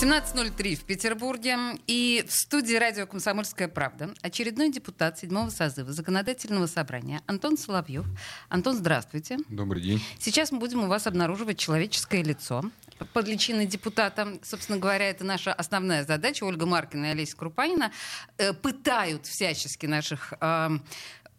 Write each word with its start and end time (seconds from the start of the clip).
17.03 0.00 0.76
в 0.76 0.84
Петербурге. 0.84 1.56
И 1.88 2.24
в 2.28 2.32
студии 2.32 2.76
радио 2.76 3.04
«Комсомольская 3.04 3.66
правда» 3.66 4.14
очередной 4.22 4.70
депутат 4.70 5.18
седьмого 5.18 5.50
созыва 5.50 5.92
Законодательного 5.92 6.66
собрания 6.66 7.20
Антон 7.26 7.58
Соловьев. 7.58 8.06
Антон, 8.48 8.76
здравствуйте. 8.76 9.38
Добрый 9.48 9.82
день. 9.82 10.00
Сейчас 10.20 10.52
мы 10.52 10.60
будем 10.60 10.84
у 10.84 10.86
вас 10.86 11.08
обнаруживать 11.08 11.58
человеческое 11.58 12.22
лицо 12.22 12.62
под 13.12 13.26
личиной 13.26 13.66
депутата. 13.66 14.38
Собственно 14.44 14.78
говоря, 14.78 15.10
это 15.10 15.24
наша 15.24 15.52
основная 15.52 16.04
задача. 16.04 16.44
Ольга 16.44 16.64
Маркина 16.64 17.06
и 17.06 17.08
Олеся 17.08 17.36
Крупанина 17.36 17.90
э, 18.36 18.52
пытают 18.52 19.26
всячески 19.26 19.86
наших 19.86 20.32
э, 20.40 20.78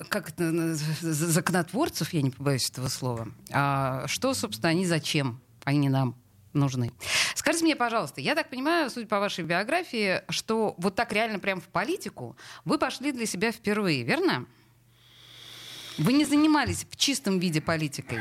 как 0.09 0.31
это, 0.31 0.75
законотворцев, 1.01 2.11
я 2.11 2.21
не 2.21 2.31
побоюсь 2.31 2.69
этого 2.69 2.89
слова, 2.89 3.29
а 3.51 4.05
что, 4.07 4.33
собственно, 4.33 4.69
они 4.69 4.85
зачем 4.85 5.39
они 5.63 5.87
нам 5.87 6.15
нужны. 6.53 6.91
Скажите 7.35 7.65
мне, 7.65 7.75
пожалуйста, 7.75 8.21
я 8.21 8.35
так 8.35 8.49
понимаю, 8.49 8.89
судя 8.89 9.07
по 9.07 9.19
вашей 9.19 9.43
биографии, 9.43 10.21
что 10.29 10.75
вот 10.77 10.95
так 10.95 11.13
реально 11.13 11.39
прям 11.39 11.61
в 11.61 11.67
политику 11.67 12.35
вы 12.65 12.77
пошли 12.77 13.11
для 13.11 13.25
себя 13.25 13.51
впервые, 13.51 14.03
верно? 14.03 14.45
Вы 15.97 16.13
не 16.13 16.25
занимались 16.25 16.85
в 16.89 16.95
чистом 16.95 17.39
виде 17.39 17.61
политикой? 17.61 18.19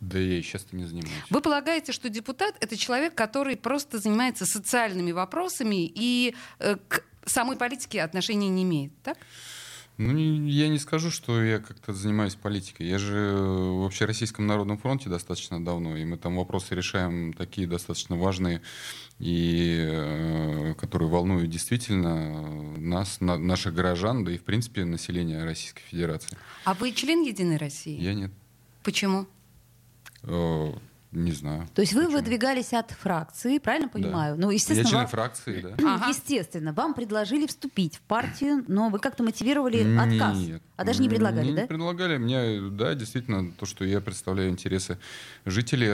Да 0.00 0.18
я 0.18 0.38
и 0.38 0.42
сейчас-то 0.42 0.76
не 0.76 0.84
занимаюсь. 0.84 1.14
Вы 1.30 1.40
полагаете, 1.40 1.92
что 1.92 2.08
депутат— 2.08 2.56
это 2.60 2.76
человек, 2.76 3.14
который 3.14 3.56
просто 3.56 3.98
занимается 3.98 4.44
социальными 4.44 5.12
вопросами 5.12 5.86
и 5.86 6.34
э, 6.58 6.76
к 6.88 7.02
самой 7.24 7.56
политике 7.56 8.02
отношения 8.02 8.48
не 8.48 8.64
имеет, 8.64 8.92
так? 9.02 9.18
Ну, 9.96 10.18
я 10.18 10.68
не 10.68 10.78
скажу, 10.78 11.10
что 11.10 11.40
я 11.42 11.60
как-то 11.60 11.92
занимаюсь 11.92 12.34
политикой. 12.34 12.88
Я 12.88 12.98
же 12.98 13.32
в 13.36 13.86
Общероссийском 13.86 14.44
народном 14.44 14.76
фронте 14.76 15.08
достаточно 15.08 15.64
давно, 15.64 15.96
и 15.96 16.04
мы 16.04 16.16
там 16.16 16.36
вопросы 16.36 16.74
решаем 16.74 17.32
такие 17.32 17.68
достаточно 17.68 18.16
важные, 18.16 18.60
и 19.20 19.86
э, 19.88 20.74
которые 20.74 21.08
волнуют 21.08 21.48
действительно 21.48 22.76
нас, 22.76 23.20
на, 23.20 23.38
наших 23.38 23.72
горожан, 23.74 24.24
да 24.24 24.32
и, 24.32 24.38
в 24.38 24.42
принципе, 24.42 24.84
население 24.84 25.44
Российской 25.44 25.82
Федерации. 25.82 26.36
А 26.64 26.74
вы 26.74 26.90
член 26.90 27.22
Единой 27.22 27.56
России? 27.56 28.00
Я 28.00 28.14
нет. 28.14 28.32
Почему? 28.82 29.26
Не 31.14 31.32
знаю. 31.32 31.68
То 31.74 31.82
есть 31.82 31.92
вы 31.92 32.02
почему. 32.02 32.18
выдвигались 32.18 32.72
от 32.72 32.90
фракции, 32.90 33.58
правильно 33.58 33.88
понимаю? 33.88 34.36
Да. 34.36 34.42
Ну, 34.42 34.50
естественно, 34.50 34.84
Я 34.86 34.90
член 34.90 35.00
вам... 35.00 35.08
фракции, 35.08 35.60
да. 35.60 35.94
Ага. 35.94 36.06
Естественно, 36.08 36.72
вам 36.72 36.94
предложили 36.94 37.46
вступить 37.46 37.96
в 37.96 38.00
партию, 38.00 38.64
но 38.68 38.88
вы 38.88 38.98
как-то 38.98 39.22
мотивировали 39.22 39.96
отказ. 39.96 40.38
Нет. 40.38 40.62
А 40.76 40.84
даже 40.84 41.00
не 41.00 41.08
предлагали, 41.08 41.50
не 41.50 41.54
да? 41.54 41.66
предлагали. 41.66 42.16
Мне, 42.16 42.60
да, 42.70 42.94
действительно, 42.94 43.52
то, 43.52 43.64
что 43.64 43.84
я 43.84 44.00
представляю 44.00 44.50
интересы 44.50 44.98
жителей 45.44 45.92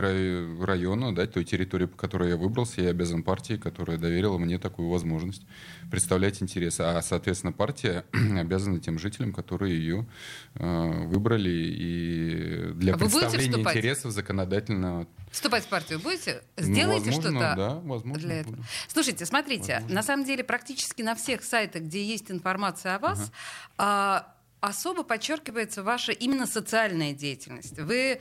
района, 0.64 1.14
да, 1.14 1.26
той 1.26 1.44
территории, 1.44 1.84
по 1.84 1.96
которой 1.96 2.30
я 2.30 2.36
выбрался, 2.36 2.80
я 2.80 2.90
обязан 2.90 3.22
партии, 3.22 3.54
которая 3.54 3.98
доверила 3.98 4.38
мне 4.38 4.58
такую 4.58 4.88
возможность 4.88 5.42
представлять 5.90 6.42
интересы. 6.42 6.80
А, 6.80 7.02
соответственно, 7.02 7.52
партия 7.52 8.04
обязана 8.12 8.80
тем 8.80 8.98
жителям, 8.98 9.34
которые 9.34 9.76
ее 9.76 10.06
э, 10.54 11.04
выбрали 11.06 11.50
и 11.50 12.72
для 12.74 12.94
а 12.94 12.98
представления 12.98 13.60
интересов 13.60 14.12
законодательного 14.12 15.06
Вступать 15.30 15.62
в 15.64 15.68
партию 15.68 16.00
будете? 16.00 16.42
Сделаете 16.56 17.10
ну, 17.10 17.12
что-то 17.12 17.54
да, 17.56 17.80
возможно, 17.84 18.18
для 18.18 18.40
этого? 18.40 18.56
Буду. 18.56 18.66
Слушайте, 18.88 19.26
смотрите, 19.26 19.74
возможно. 19.74 19.94
на 19.94 20.02
самом 20.02 20.24
деле 20.24 20.42
практически 20.42 21.02
на 21.02 21.14
всех 21.14 21.44
сайтах, 21.44 21.82
где 21.82 22.04
есть 22.04 22.32
информация 22.32 22.96
о 22.96 22.98
вас, 22.98 23.30
uh-huh. 23.78 24.24
Особо 24.60 25.02
подчеркивается 25.02 25.82
ваша 25.82 26.12
именно 26.12 26.46
социальная 26.46 27.12
деятельность. 27.12 27.78
Вы, 27.78 28.20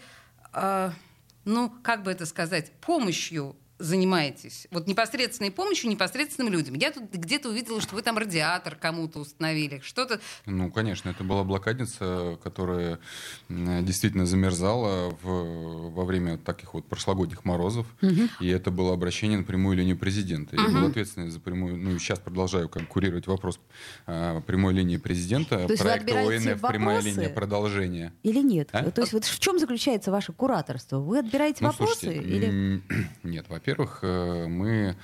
а, 0.53 0.93
ну, 1.45 1.69
как 1.83 2.03
бы 2.03 2.11
это 2.11 2.25
сказать, 2.25 2.71
помощью 2.81 3.55
занимаетесь? 3.79 4.67
Вот 4.71 4.87
непосредственной 4.87 5.51
помощью 5.51 5.89
непосредственным 5.89 6.51
людям. 6.51 6.75
Я 6.75 6.91
тут 6.91 7.11
где-то 7.11 7.49
увидела, 7.49 7.81
что 7.81 7.95
вы 7.95 8.01
там 8.01 8.17
радиатор 8.17 8.75
кому-то 8.75 9.19
установили, 9.19 9.79
что-то... 9.83 10.19
Ну, 10.45 10.69
конечно, 10.69 11.09
это 11.09 11.23
была 11.23 11.43
блокадница, 11.43 12.37
которая 12.43 12.99
действительно 13.47 14.25
замерзала 14.25 15.17
в, 15.21 15.91
во 15.91 16.05
время 16.05 16.37
таких 16.37 16.73
вот 16.73 16.85
прошлогодних 16.85 17.45
морозов. 17.45 17.87
Угу. 18.01 18.29
И 18.41 18.47
это 18.49 18.69
было 18.69 18.93
обращение 18.93 19.37
на 19.37 19.43
прямую 19.43 19.77
линию 19.77 19.97
президента. 19.97 20.55
Я 20.55 20.63
угу. 20.63 20.73
был 20.73 20.87
ответственный 20.87 21.29
за 21.29 21.39
прямую... 21.39 21.77
Ну, 21.77 21.97
сейчас 21.99 22.19
продолжаю 22.19 22.69
как, 22.69 22.87
курировать 22.87 23.27
вопрос 23.27 23.59
а, 24.05 24.41
прямой 24.41 24.73
линии 24.73 24.97
президента. 24.97 25.65
То 25.65 25.71
есть 25.71 25.81
проекта 25.81 26.13
вы 26.13 26.35
ОНФ 26.35 26.61
«Прямая 26.61 27.01
линия 27.01 27.29
продолжения». 27.29 28.13
Или 28.23 28.41
нет? 28.41 28.69
А? 28.73 28.91
То 28.91 29.01
есть 29.01 29.13
вот 29.13 29.23
в 29.23 29.39
чем 29.39 29.57
заключается 29.59 30.11
ваше 30.11 30.33
кураторство? 30.33 30.99
Вы 30.99 31.19
отбираете 31.19 31.59
ну, 31.61 31.67
вопросы? 31.67 31.99
Слушайте, 32.01 32.21
или... 32.21 32.81
Нет, 33.23 33.45
во-первых, 33.47 33.68
во-первых, 33.69 33.99
э, 34.01 34.47
мы 34.47 34.95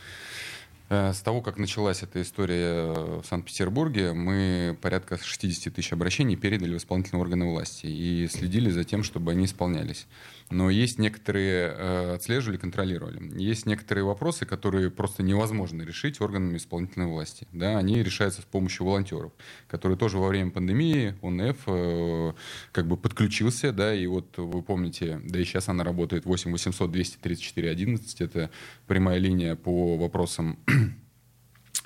э, 0.90 1.14
с 1.14 1.20
того, 1.20 1.42
как 1.42 1.58
началась 1.58 2.02
эта 2.02 2.22
история 2.22 2.94
в 3.22 3.24
Санкт-Петербурге, 3.24 4.14
мы 4.14 4.76
порядка 4.81 5.20
60 5.24 5.74
тысяч 5.74 5.94
обращений 5.94 6.36
передали 6.36 6.74
в 6.74 6.78
исполнительные 6.78 7.22
органы 7.22 7.46
власти 7.46 7.86
и 7.86 8.28
следили 8.28 8.72
за 8.72 8.84
тем, 8.84 9.03
чтобы 9.03 9.31
они 9.31 9.46
исполнялись. 9.46 10.08
Но 10.51 10.69
есть 10.69 11.00
некоторые, 11.00 11.73
э, 11.75 12.13
отслеживали, 12.16 12.57
контролировали. 12.57 13.41
Есть 13.41 13.66
некоторые 13.66 14.03
вопросы, 14.03 14.45
которые 14.45 14.91
просто 14.91 15.23
невозможно 15.23 15.81
решить 15.81 16.22
органами 16.22 16.57
исполнительной 16.57 17.07
власти. 17.07 17.47
Да, 17.51 17.78
они 17.78 18.03
решаются 18.03 18.41
с 18.41 18.45
помощью 18.45 18.85
волонтеров, 18.85 19.31
которые 19.67 19.97
тоже 19.97 20.19
во 20.19 20.28
время 20.28 20.51
пандемии 20.51 21.16
ОНФ 21.23 21.57
э, 21.67 22.34
как 22.72 22.88
бы 22.88 22.95
подключился, 22.95 23.72
да, 23.72 23.94
и 23.95 24.05
вот 24.05 24.38
вы 24.38 24.61
помните, 24.61 25.19
да 25.23 25.39
и 25.39 25.44
сейчас 25.45 25.67
она 25.67 25.84
работает 25.84 26.25
8 26.25 26.51
800 26.51 26.91
234 26.91 27.69
11, 27.69 28.22
это 28.22 28.51
прямая 28.85 29.17
линия 29.17 29.55
по 29.55 29.97
вопросам 29.97 30.59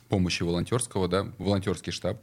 помощи 0.10 0.44
волонтерского, 0.44 1.08
да, 1.08 1.28
волонтерский 1.38 1.92
штаб. 1.92 2.18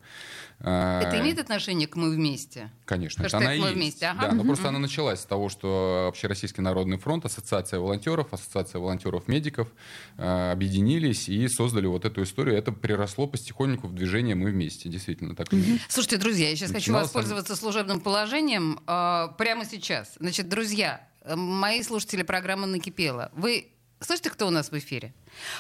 А, 0.59 1.01
это 1.03 1.21
имеет 1.21 1.39
отношение 1.39 1.87
к 1.87 1.97
«Мы 1.97 2.11
вместе»? 2.11 2.71
Конечно, 2.85 3.23
Хэштег 3.23 3.41
это 3.41 3.51
она 3.51 3.61
«Мы 3.61 3.69
есть. 3.69 3.77
вместе», 3.77 4.07
ага. 4.07 4.29
Да, 4.29 4.33
но 4.33 4.43
просто 4.45 4.69
она 4.69 4.79
началась 4.79 5.21
с 5.21 5.25
того, 5.25 5.49
что 5.49 6.07
Общероссийский 6.09 6.63
народный 6.63 6.99
фронт, 6.99 7.25
Ассоциация 7.25 7.79
волонтеров, 7.79 8.33
Ассоциация 8.33 8.81
волонтеров-медиков 8.81 9.69
э, 10.17 10.53
объединились 10.53 11.29
и 11.29 11.47
создали 11.49 11.87
вот 11.87 12.05
эту 12.05 12.23
историю. 12.23 12.57
Это 12.57 12.73
приросло 12.73 13.27
потихоньку 13.27 13.87
в 13.87 13.95
движение 13.95 14.35
«Мы 14.35 14.51
вместе», 14.51 14.89
действительно 14.89 15.37
так. 15.37 15.49
Слушайте, 15.89 16.17
друзья, 16.17 16.49
я 16.49 16.57
сейчас 16.57 16.73
хочу 16.73 16.93
воспользоваться 16.93 17.55
служебным 17.55 18.01
положением 18.01 18.81
э, 18.87 19.29
прямо 19.39 19.65
сейчас. 19.65 20.15
Значит, 20.19 20.49
друзья, 20.49 21.07
мои 21.27 21.83
слушатели 21.83 22.23
программы 22.23 22.67
«Накипело», 22.67 23.31
вы 23.35 23.76
слышите, 24.01 24.31
кто 24.31 24.47
у 24.47 24.51
нас 24.51 24.71
в 24.71 24.79
эфире? 24.79 25.13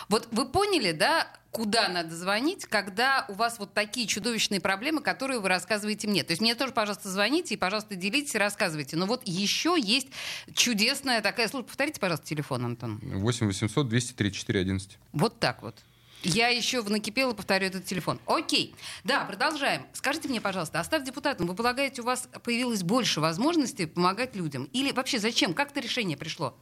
Вот 0.08 0.28
вы 0.30 0.46
поняли, 0.46 0.92
да, 0.92 1.28
куда 1.50 1.88
надо 1.88 2.14
звонить, 2.14 2.66
когда 2.66 3.24
у 3.28 3.32
вас 3.32 3.58
вот 3.58 3.72
такие 3.72 4.06
чудовищные 4.06 4.60
проблемы, 4.60 5.00
которые 5.00 5.40
вы 5.40 5.48
рассказываете 5.48 6.06
мне. 6.06 6.22
То 6.22 6.32
есть 6.32 6.42
мне 6.42 6.54
тоже, 6.54 6.72
пожалуйста, 6.72 7.08
звоните 7.08 7.54
и, 7.54 7.56
пожалуйста, 7.56 7.94
делитесь 7.94 8.34
и 8.34 8.38
рассказывайте. 8.38 8.96
Но 8.96 9.06
вот 9.06 9.22
еще 9.24 9.76
есть 9.78 10.08
чудесная 10.54 11.22
такая 11.22 11.48
служба. 11.48 11.68
Повторите, 11.68 11.98
пожалуйста, 11.98 12.26
телефон, 12.26 12.64
Антон. 12.64 13.00
8 13.02 13.46
800 13.46 13.88
234 13.88 14.60
11. 14.60 14.98
Вот 15.12 15.40
так 15.40 15.62
вот. 15.62 15.76
Я 16.22 16.48
еще 16.48 16.82
накипела 16.82 17.32
повторю 17.34 17.66
этот 17.66 17.84
телефон. 17.84 18.18
Окей. 18.26 18.74
Да, 19.04 19.24
продолжаем. 19.24 19.86
Скажите 19.92 20.28
мне, 20.28 20.40
пожалуйста, 20.40 20.80
остав 20.80 21.04
депутатом, 21.04 21.46
вы 21.46 21.54
полагаете, 21.54 22.02
у 22.02 22.04
вас 22.04 22.28
появилось 22.42 22.82
больше 22.82 23.20
возможностей 23.20 23.86
помогать 23.86 24.34
людям? 24.34 24.64
Или 24.72 24.92
вообще 24.92 25.18
зачем? 25.18 25.54
Как 25.54 25.70
это 25.70 25.80
решение 25.80 26.16
пришло? 26.16 26.56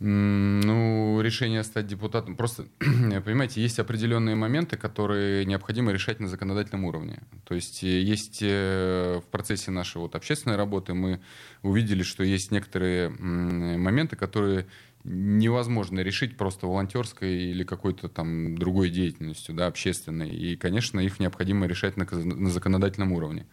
Ну, 0.00 1.20
решение 1.20 1.62
стать 1.62 1.86
депутатом. 1.86 2.36
Просто, 2.36 2.66
понимаете, 2.78 3.62
есть 3.62 3.78
определенные 3.78 4.34
моменты, 4.34 4.76
которые 4.76 5.44
необходимо 5.44 5.92
решать 5.92 6.18
на 6.20 6.28
законодательном 6.28 6.84
уровне. 6.84 7.22
То 7.44 7.54
есть 7.54 7.84
э, 7.84 8.00
есть 8.00 8.40
э, 8.42 9.20
в 9.24 9.30
процессе 9.30 9.70
нашей 9.70 9.98
вот 9.98 10.16
общественной 10.16 10.56
работы 10.56 10.94
мы 10.94 11.20
увидели, 11.62 12.02
что 12.02 12.24
есть 12.24 12.50
некоторые 12.50 13.08
моменты, 13.08 14.16
которые 14.16 14.66
невозможно 15.04 16.00
решить 16.00 16.36
просто 16.36 16.66
волонтерской 16.66 17.30
или 17.34 17.62
какой-то 17.62 18.08
там 18.08 18.56
другой 18.56 18.90
деятельностью, 18.90 19.54
да, 19.54 19.66
общественной. 19.66 20.30
И, 20.30 20.56
конечно, 20.56 20.98
их 20.98 21.20
необходимо 21.20 21.66
решать 21.66 21.96
на, 21.96 22.04
на 22.04 22.50
законодательном 22.50 23.12
уровне. 23.12 23.46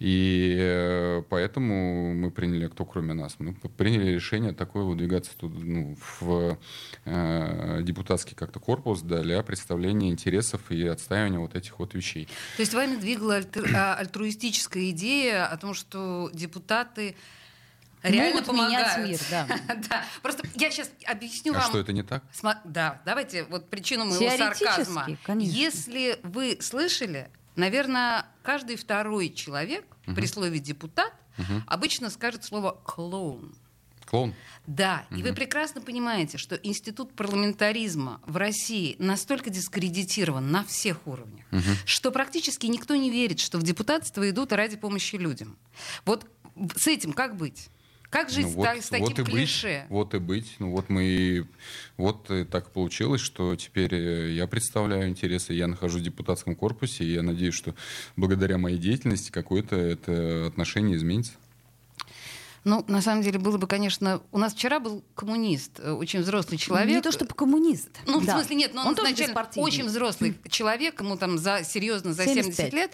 И 0.00 0.56
э, 0.58 1.22
поэтому 1.30 2.14
мы 2.14 2.30
приняли, 2.30 2.66
кто 2.66 2.84
кроме 2.84 3.14
нас, 3.14 3.36
мы 3.38 3.54
приняли 3.54 4.10
решение 4.10 4.52
такое 4.52 4.82
выдвигаться 4.82 5.30
тут, 5.36 5.52
ну, 5.56 5.96
в 6.20 6.58
э, 7.04 7.80
депутатский 7.82 8.34
как-то 8.34 8.58
корпус 8.58 9.02
для 9.02 9.42
представления 9.42 10.10
интересов 10.10 10.70
и 10.70 10.86
отстаивания 10.86 11.38
вот 11.38 11.54
этих 11.54 11.78
вот 11.78 11.94
вещей. 11.94 12.26
То 12.56 12.62
есть 12.62 12.74
вами 12.74 12.96
двигала 12.96 13.36
альтруистическая 13.98 14.90
идея 14.90 15.46
о 15.46 15.56
том, 15.56 15.74
что 15.74 16.28
депутаты 16.34 17.14
реально 18.02 18.40
могут 18.40 18.52
менять 18.52 18.84
помогают. 18.94 19.08
мир. 19.08 19.20
Да. 19.30 19.46
Да. 19.88 20.04
Просто 20.22 20.46
я 20.56 20.70
сейчас 20.70 20.90
объясню 21.06 21.52
А 21.54 21.58
вам. 21.60 21.68
что, 21.68 21.78
это 21.78 21.92
не 21.92 22.02
так? 22.02 22.22
Сма- 22.32 22.58
Да, 22.64 23.00
давайте 23.06 23.44
вот 23.44 23.70
причину 23.70 24.04
моего 24.06 24.18
Теоретически, 24.18 24.64
сарказма. 24.64 25.06
конечно. 25.22 25.52
Если 25.56 26.18
вы 26.24 26.58
слышали, 26.60 27.28
наверное, 27.56 28.26
каждый 28.42 28.76
второй 28.76 29.30
человек 29.30 29.84
при 30.06 30.26
слове 30.26 30.58
депутат 30.58 31.12
обычно 31.66 32.10
скажет 32.10 32.44
слово 32.44 32.72
клоун. 32.84 33.54
Клоун? 34.06 34.34
Да, 34.66 35.06
и 35.10 35.22
вы 35.22 35.32
прекрасно 35.32 35.80
понимаете, 35.80 36.38
что 36.38 36.56
институт 36.56 37.14
парламентаризма 37.14 38.20
в 38.26 38.36
России 38.36 38.96
настолько 38.98 39.50
дискредитирован 39.50 40.50
на 40.50 40.64
всех 40.64 41.06
уровнях, 41.06 41.44
что 41.84 42.10
практически 42.10 42.66
никто 42.66 42.94
не 42.96 43.10
верит, 43.10 43.40
что 43.40 43.58
в 43.58 43.62
депутатство 43.62 44.28
идут 44.28 44.52
ради 44.52 44.76
помощи 44.76 45.16
людям. 45.16 45.56
Вот 46.04 46.26
с 46.76 46.86
этим 46.86 47.12
как 47.12 47.36
быть? 47.36 47.68
Как 48.14 48.30
жить 48.30 48.44
Ну 48.46 48.52
с, 48.52 48.54
вот, 48.54 48.64
та- 48.64 48.80
с 48.80 48.88
таким 48.90 49.06
вот 49.08 49.18
и 49.18 49.24
клише? 49.24 49.80
Быть, 49.80 49.90
вот 49.90 50.14
и 50.14 50.18
быть. 50.18 50.54
Ну 50.60 50.70
вот 50.70 50.88
мы 50.88 51.04
и- 51.04 51.44
вот 51.96 52.30
и 52.30 52.44
так 52.44 52.70
получилось, 52.70 53.20
что 53.20 53.56
теперь 53.56 53.92
э, 53.92 54.30
я 54.34 54.46
представляю 54.46 55.08
интересы, 55.08 55.52
я 55.52 55.66
нахожусь 55.66 56.02
в 56.02 56.04
депутатском 56.04 56.54
корпусе, 56.54 57.02
и 57.04 57.12
я 57.12 57.22
надеюсь, 57.22 57.54
что 57.56 57.74
благодаря 58.14 58.56
моей 58.56 58.78
деятельности 58.78 59.32
какое-то 59.32 59.74
это 59.74 60.46
отношение 60.46 60.96
изменится. 60.96 61.32
Ну, 62.62 62.84
на 62.88 63.02
самом 63.02 63.22
деле, 63.22 63.38
было 63.40 63.58
бы, 63.58 63.66
конечно... 63.66 64.22
У 64.32 64.38
нас 64.38 64.54
вчера 64.54 64.78
был 64.80 65.04
коммунист, 65.16 65.80
э, 65.80 65.90
очень 65.90 66.20
взрослый 66.20 66.56
человек. 66.56 66.88
Не 66.94 67.02
то 67.02 67.10
чтобы 67.12 67.34
коммунист. 67.34 67.90
Ну, 68.06 68.20
в 68.20 68.24
Да. 68.24 68.34
смысле, 68.38 68.56
нет, 68.56 68.74
но 68.74 68.86
он, 68.86 68.94
тоже 68.94 69.12
изначально 69.12 69.48
очень 69.56 69.84
взрослый 69.86 70.34
человек, 70.48 71.00
ему 71.00 71.16
там 71.18 71.36
за, 71.36 71.62
серьезно 71.64 72.14
за 72.14 72.24
70 72.24 72.54
75. 72.54 72.72
лет. 72.72 72.92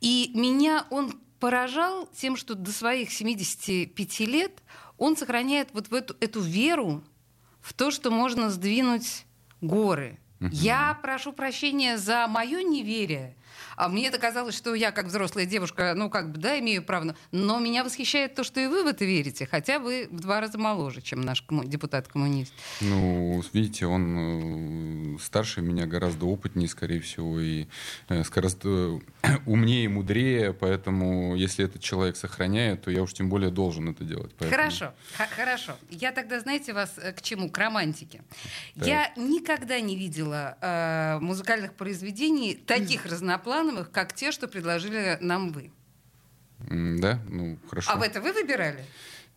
И 0.00 0.32
меня 0.34 0.86
он 0.90 1.14
поражал 1.40 2.08
тем, 2.16 2.36
что 2.36 2.54
до 2.54 2.72
своих 2.72 3.12
75 3.12 4.20
лет 4.20 4.62
он 4.98 5.16
сохраняет 5.16 5.68
вот 5.72 5.88
в 5.88 5.94
эту, 5.94 6.16
эту 6.20 6.40
веру 6.40 7.02
в 7.60 7.72
то, 7.72 7.90
что 7.90 8.10
можно 8.10 8.50
сдвинуть 8.50 9.24
горы. 9.60 10.18
Я 10.40 10.98
прошу 11.00 11.32
прощения 11.32 11.96
за 11.96 12.26
мое 12.28 12.62
неверие. 12.62 13.34
А 13.76 13.88
мне 13.88 14.06
это 14.08 14.18
казалось, 14.18 14.56
что 14.56 14.74
я, 14.74 14.90
как 14.92 15.06
взрослая 15.06 15.46
девушка, 15.46 15.94
ну, 15.96 16.10
как 16.10 16.30
бы, 16.30 16.38
да, 16.38 16.58
имею 16.60 16.82
право. 16.82 17.16
Но 17.32 17.58
меня 17.58 17.84
восхищает 17.84 18.34
то, 18.34 18.44
что 18.44 18.60
и 18.60 18.66
вы 18.66 18.84
в 18.84 18.86
это 18.86 19.04
верите. 19.04 19.46
Хотя 19.50 19.78
вы 19.78 20.08
в 20.10 20.20
два 20.20 20.40
раза 20.40 20.58
моложе, 20.58 21.00
чем 21.02 21.20
наш 21.20 21.42
комму- 21.46 21.64
депутат-коммунист. 21.66 22.52
Ну, 22.80 23.42
видите, 23.52 23.86
он 23.86 25.16
э, 25.16 25.18
старше 25.20 25.60
меня, 25.60 25.86
гораздо 25.86 26.26
опытнее, 26.26 26.68
скорее 26.68 27.00
всего, 27.00 27.40
и 27.40 27.66
э, 28.08 28.22
гораздо 28.34 29.00
умнее 29.46 29.84
и 29.84 29.88
мудрее, 29.88 30.52
поэтому 30.52 31.34
если 31.36 31.64
этот 31.64 31.82
человек 31.82 32.16
сохраняет, 32.16 32.82
то 32.82 32.90
я 32.90 33.02
уж 33.02 33.12
тем 33.12 33.28
более 33.28 33.50
должен 33.50 33.88
это 33.88 34.04
делать. 34.04 34.32
Поэтому- 34.38 34.50
Хорошо, 34.62 34.94
хорошо. 35.36 35.76
Я 35.90 36.12
тогда, 36.12 36.40
знаете, 36.40 36.72
вас 36.72 36.92
э, 36.96 37.12
к 37.12 37.22
чему? 37.22 37.50
К 37.50 37.58
романтике. 37.58 38.22
Так. 38.74 38.86
Я 38.86 39.12
никогда 39.16 39.80
не 39.80 39.96
видела 39.96 40.56
э, 40.60 41.18
музыкальных 41.20 41.74
произведений 41.74 42.54
таких 42.54 43.06
разноплановых, 43.44 43.90
как 43.90 44.12
те, 44.12 44.32
что 44.32 44.48
предложили 44.48 45.18
нам 45.20 45.52
вы. 45.52 45.70
Да, 46.58 47.20
ну, 47.28 47.58
хорошо. 47.68 47.90
А 47.92 47.96
в 47.96 48.02
это 48.02 48.20
вы 48.20 48.32
выбирали? 48.32 48.84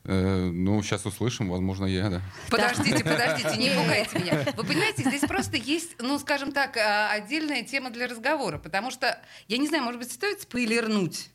Э, 0.05 0.49
ну, 0.53 0.81
сейчас 0.81 1.05
услышим, 1.05 1.49
возможно, 1.49 1.85
я, 1.85 2.09
да. 2.09 2.21
Подождите, 2.49 3.03
подождите, 3.03 3.57
не 3.57 3.69
пугайте 3.75 4.19
меня. 4.19 4.45
Вы 4.55 4.63
понимаете, 4.63 5.03
здесь 5.03 5.21
просто 5.21 5.57
есть, 5.57 5.97
ну, 5.99 6.17
скажем 6.19 6.51
так, 6.53 6.77
э, 6.77 7.07
отдельная 7.09 7.63
тема 7.63 7.89
для 7.89 8.07
разговора, 8.07 8.57
потому 8.57 8.91
что, 8.91 9.19
я 9.47 9.57
не 9.57 9.67
знаю, 9.67 9.83
может 9.83 9.99
быть, 9.99 10.11
стоит 10.11 10.41
спойлернуть? 10.41 11.29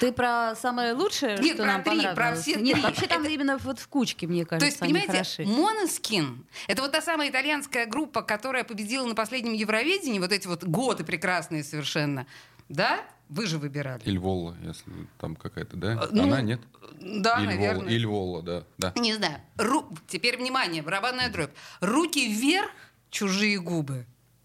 Ты 0.00 0.12
про 0.12 0.54
самое 0.56 0.92
лучшее, 0.94 1.38
Нет, 1.38 1.54
что 1.54 1.62
про 1.64 1.72
нам 1.72 1.82
три, 1.84 2.14
про 2.14 2.34
все 2.34 2.56
Нет, 2.56 2.74
три. 2.74 2.82
вообще 2.82 3.06
там 3.06 3.22
Это- 3.22 3.30
именно 3.30 3.58
вот 3.58 3.78
в 3.78 3.88
кучке, 3.88 4.26
мне 4.26 4.44
То 4.44 4.50
кажется, 4.50 4.66
есть, 4.66 4.82
они 4.82 4.92
понимаете, 4.92 5.12
хороши. 5.12 5.44
Моноскин— 5.46 6.44
это 6.66 6.82
вот 6.82 6.92
та 6.92 7.00
самая 7.00 7.30
итальянская 7.30 7.86
группа, 7.86 8.22
которая 8.22 8.64
победила 8.64 9.06
на 9.06 9.14
последнем 9.14 9.52
Евровидении, 9.52 10.18
вот 10.18 10.32
эти 10.32 10.46
вот 10.46 10.64
годы 10.64 11.04
прекрасные 11.04 11.62
совершенно. 11.62 12.26
Да? 12.68 13.00
Вы 13.28 13.46
же 13.46 13.58
выбирали. 13.58 14.02
Ильволла, 14.04 14.56
если 14.62 14.90
там 15.20 15.36
какая-то, 15.36 15.76
да? 15.76 15.92
Э, 15.92 16.08
ну, 16.10 16.24
Она 16.24 16.40
нет? 16.42 16.60
Да, 17.00 17.38
Ильволла, 17.38 17.44
наверное. 17.44 17.92
Ильволла, 17.92 18.42
да, 18.42 18.64
да. 18.78 18.92
Не 18.96 19.14
знаю. 19.14 19.40
Ру... 19.56 19.88
Теперь 20.08 20.36
внимание, 20.36 20.82
барабанная 20.82 21.30
дробь. 21.30 21.52
Руки 21.80 22.28
вверх, 22.32 22.68
чужие 23.08 23.60
губы. 23.60 24.04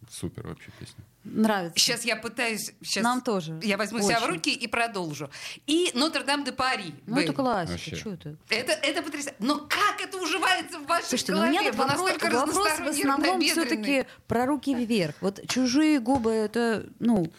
Супер 0.10 0.48
вообще 0.48 0.70
песня. 0.80 1.04
Нравится. 1.26 1.78
Сейчас 1.80 2.06
я 2.06 2.16
пытаюсь... 2.16 2.72
Сейчас 2.82 3.04
Нам 3.04 3.22
тоже. 3.22 3.60
Я 3.64 3.78
возьму 3.78 4.00
себя 4.00 4.20
в 4.20 4.24
Очень. 4.24 4.34
руки 4.34 4.54
и 4.54 4.68
продолжу. 4.68 5.30
И 5.66 5.92
Нотр-Дам 5.94 6.44
де 6.44 6.52
Пари. 6.52 6.94
Ну, 7.08 7.20
это 7.20 7.34
классика, 7.34 7.96
что 7.96 8.12
это? 8.12 8.38
Это, 8.50 8.74
это 8.74 9.02
потрясающе. 9.02 9.36
Но 9.40 9.60
как 9.60 10.02
это 10.02 10.18
уживается 10.18 10.80
в 10.80 10.86
вашей 10.86 11.08
Слушайте, 11.08 11.32
ну 11.32 11.38
у 11.40 11.42
голове? 11.42 11.60
меня 11.60 11.72
тут 11.72 11.80
Вы 11.80 11.86
вопрос, 11.86 12.00
настолько 12.00 12.36
вопрос 12.36 12.80
в 12.80 12.88
основном 12.88 13.42
все-таки 13.42 14.06
про 14.28 14.46
руки 14.46 14.74
вверх. 14.74 15.16
Вот 15.22 15.42
чужие 15.48 16.00
губы, 16.00 16.32
это, 16.32 16.86
ну, 17.00 17.32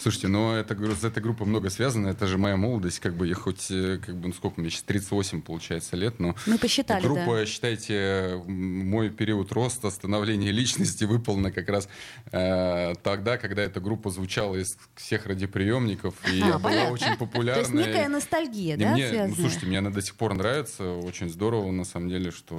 Слушайте, 0.00 0.28
но 0.28 0.56
это, 0.56 0.74
говорю, 0.74 0.94
с 0.94 1.04
этой 1.04 1.22
группой 1.22 1.46
много 1.46 1.70
связано. 1.70 2.08
Это 2.08 2.26
же 2.26 2.38
моя 2.38 2.56
молодость. 2.56 3.00
Как 3.00 3.14
бы 3.14 3.26
я 3.26 3.34
хоть, 3.34 3.70
э, 3.70 3.98
как 4.04 4.16
бы, 4.16 4.28
ну 4.28 4.34
сколько 4.34 4.60
мне 4.60 4.70
сейчас, 4.70 4.82
38 4.82 5.42
получается 5.42 5.96
лет, 5.96 6.18
но 6.18 6.34
мы 6.46 6.58
посчитали, 6.58 7.02
группа, 7.02 7.36
да. 7.36 7.46
считайте, 7.46 8.42
мой 8.46 9.10
период 9.10 9.52
роста, 9.52 9.90
становления 9.90 10.50
личности 10.50 11.04
выполнена 11.04 11.52
как 11.52 11.68
раз 11.68 11.88
э, 12.32 12.94
тогда, 13.02 13.29
когда 13.38 13.62
эта 13.62 13.80
группа 13.80 14.10
звучала 14.10 14.56
из 14.56 14.76
всех 14.96 15.26
радиоприемников 15.26 16.14
и 16.30 16.40
А, 16.42 16.58
была 16.58 16.58
понятно. 16.60 16.92
очень 16.92 17.12
То 17.12 17.16
популярной. 17.18 17.62
есть 17.62 17.74
некая 17.74 18.08
ностальгия, 18.08 18.76
И 18.76 18.78
да, 18.78 18.92
мне, 18.92 19.04
ну, 19.04 19.10
связанная? 19.10 19.34
слушайте, 19.36 19.66
мне 19.66 19.78
она 19.78 19.90
до 19.90 20.02
сих 20.02 20.14
пор 20.16 20.34
нравится. 20.34 20.84
Очень 20.94 21.28
здорово, 21.28 21.70
на 21.70 21.84
самом 21.84 22.08
деле, 22.08 22.30
что 22.30 22.56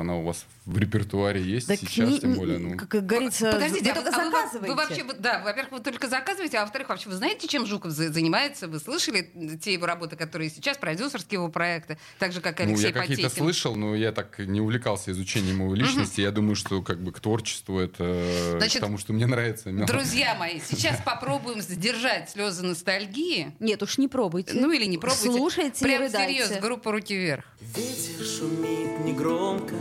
она 0.00 0.16
у 0.16 0.22
вас 0.22 0.44
в 0.66 0.78
репертуаре 0.78 1.42
есть 1.42 1.68
Так 1.68 1.78
сейчас, 1.78 2.08
не- 2.10 2.20
тем 2.20 2.34
более. 2.34 2.58
Ну, 2.58 2.76
как 2.76 3.04
говорится, 3.06 3.52
Подождите, 3.52 3.84
вы 3.84 3.90
а 3.90 3.94
только 4.02 4.10
а 4.10 4.24
вы, 4.24 4.30
заказываете. 4.30 4.68
вы 4.70 4.74
вообще, 4.76 5.04
вы- 5.04 5.14
да, 5.14 5.42
во-первых, 5.44 5.72
вы 5.72 5.80
только 5.80 6.08
заказываете, 6.08 6.58
а 6.58 6.62
во-вторых, 6.62 6.88
вообще 6.88 7.08
вы 7.08 7.14
знаете, 7.16 7.46
чем 7.48 7.66
Жуков 7.66 7.92
за- 7.92 8.10
занимается? 8.12 8.68
Вы 8.68 8.78
слышали 8.80 9.30
те 9.62 9.72
его 9.74 9.86
работы, 9.86 10.16
которые 10.16 10.50
сейчас, 10.50 10.78
продюсерские 10.78 11.38
его 11.38 11.48
проекты, 11.48 11.98
так 12.18 12.32
же, 12.32 12.40
как 12.40 12.58
Ну, 12.60 12.66
Алексей 12.66 12.86
я 12.86 12.92
какие-то 12.92 13.28
слышал, 13.30 13.74
но 13.76 13.94
я 13.94 14.12
так 14.12 14.38
не 14.38 14.60
увлекался 14.60 15.10
изучением 15.10 15.60
его 15.62 15.74
личности. 15.74 16.20
Я 16.20 16.30
думаю, 16.30 16.54
что 16.56 16.82
как 16.82 17.02
бы 17.02 17.12
к 17.12 17.20
творчеству 17.20 17.78
это 17.78 18.56
Значит, 18.58 18.78
к 18.78 18.84
тому, 18.84 18.98
что 18.98 19.12
мне 19.12 19.26
нравится. 19.26 19.70
Друзья 19.70 20.03
мои, 20.38 20.60
сейчас 20.60 21.00
попробуем 21.04 21.60
сдержать 21.60 22.30
слезы 22.30 22.64
ностальгии. 22.64 23.54
Нет, 23.60 23.82
уж 23.82 23.98
не 23.98 24.08
пробуйте. 24.08 24.52
Ну 24.54 24.70
или 24.70 24.84
не 24.84 24.98
пробуйте. 24.98 25.32
Слушайте 25.32 25.84
Прям 25.84 26.08
всерьез, 26.08 26.52
группа 26.60 26.92
«Руки 26.92 27.14
вверх». 27.14 27.44
Ветер 27.60 28.24
шумит 28.24 29.00
негромко, 29.04 29.74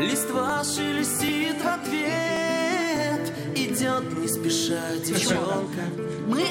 листва 0.00 0.62
шелестит 0.64 1.56
в 1.62 1.66
ответ. 1.66 3.32
Идет 3.56 4.18
не 4.18 4.28
спеша 4.28 4.96
девчонка, 5.04 5.82
Мы 6.26 6.44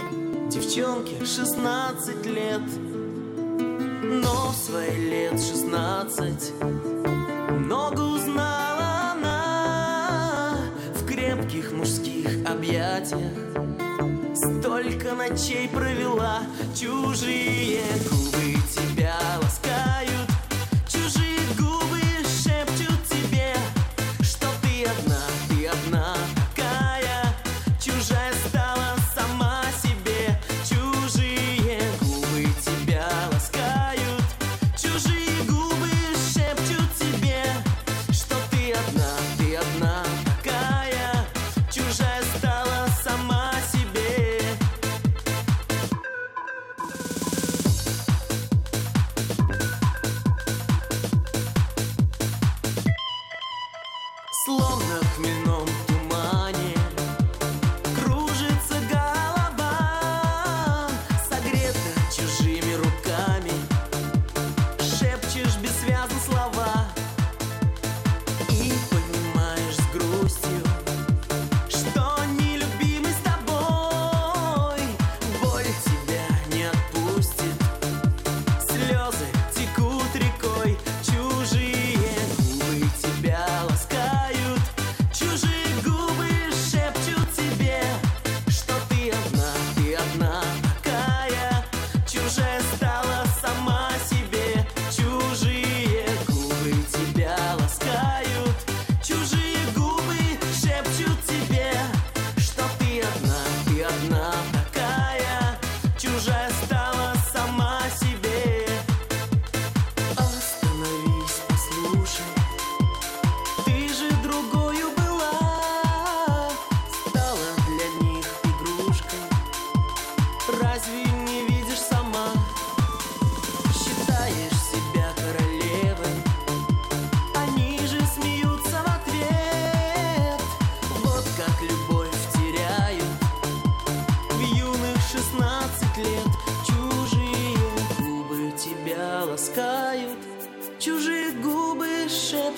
девчонке 0.50 1.26
16 1.26 2.26
лет. 2.26 2.62
Но 4.04 4.52
в 4.52 4.56
свои 4.56 5.10
лет 5.10 5.34
16 5.34 7.23
объятиях. 12.74 13.32
Столько 14.36 15.14
ночей 15.14 15.70
провела, 15.70 16.42
чужие 16.76 17.82
губы 18.10 18.56
тебя 18.74 18.93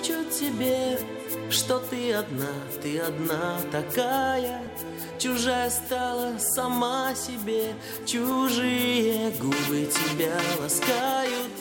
шепчут 0.06 0.30
тебе, 0.32 1.00
что 1.50 1.80
ты 1.80 2.14
одна, 2.14 2.52
ты 2.82 3.00
одна 3.00 3.58
такая, 3.72 4.62
чужая 5.18 5.70
стала 5.70 6.38
сама 6.38 7.14
себе, 7.16 7.74
чужие 8.06 9.32
губы 9.40 9.88
тебя 9.88 10.36
ласкают, 10.60 11.52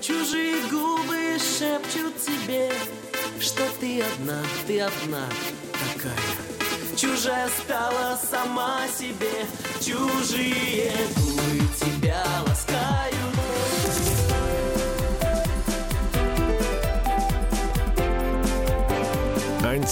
чужие 0.00 0.62
губы 0.70 1.38
шепчут 1.38 2.16
тебе, 2.18 2.72
что 3.40 3.62
ты 3.80 4.02
одна, 4.02 4.42
ты 4.66 4.80
одна 4.80 5.26
такая. 5.72 6.96
Чужая 6.96 7.48
стала 7.64 8.18
сама 8.30 8.86
себе, 8.88 9.46
чужие 9.80 10.92
губы 11.16 11.60
тебя 11.78 12.24
ласкают. 12.46 12.91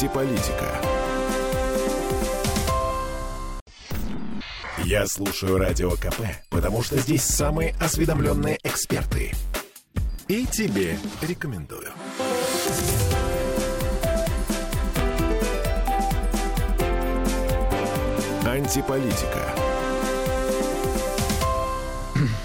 Антиполитика. 0.01 0.65
Я 4.79 5.07
слушаю 5.07 5.59
Радио 5.59 5.91
КП, 5.91 6.23
потому 6.49 6.83
что 6.83 6.97
здесь 6.97 7.23
самые 7.23 7.75
осведомленные 7.79 8.59
эксперты. 8.63 9.33
И 10.27 10.47
тебе 10.47 10.99
рекомендую. 11.21 11.93
Антиполитика. 18.47 19.53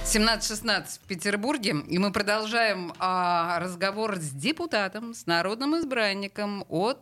17.16 0.03 0.85
в 1.03 1.07
Петербурге, 1.07 1.75
и 1.87 1.99
мы 1.99 2.11
продолжаем 2.11 2.93
а, 2.99 3.59
разговор 3.59 4.17
с 4.17 4.31
депутатом, 4.31 5.13
с 5.13 5.25
народным 5.25 5.77
избранником 5.77 6.65
от 6.67 6.99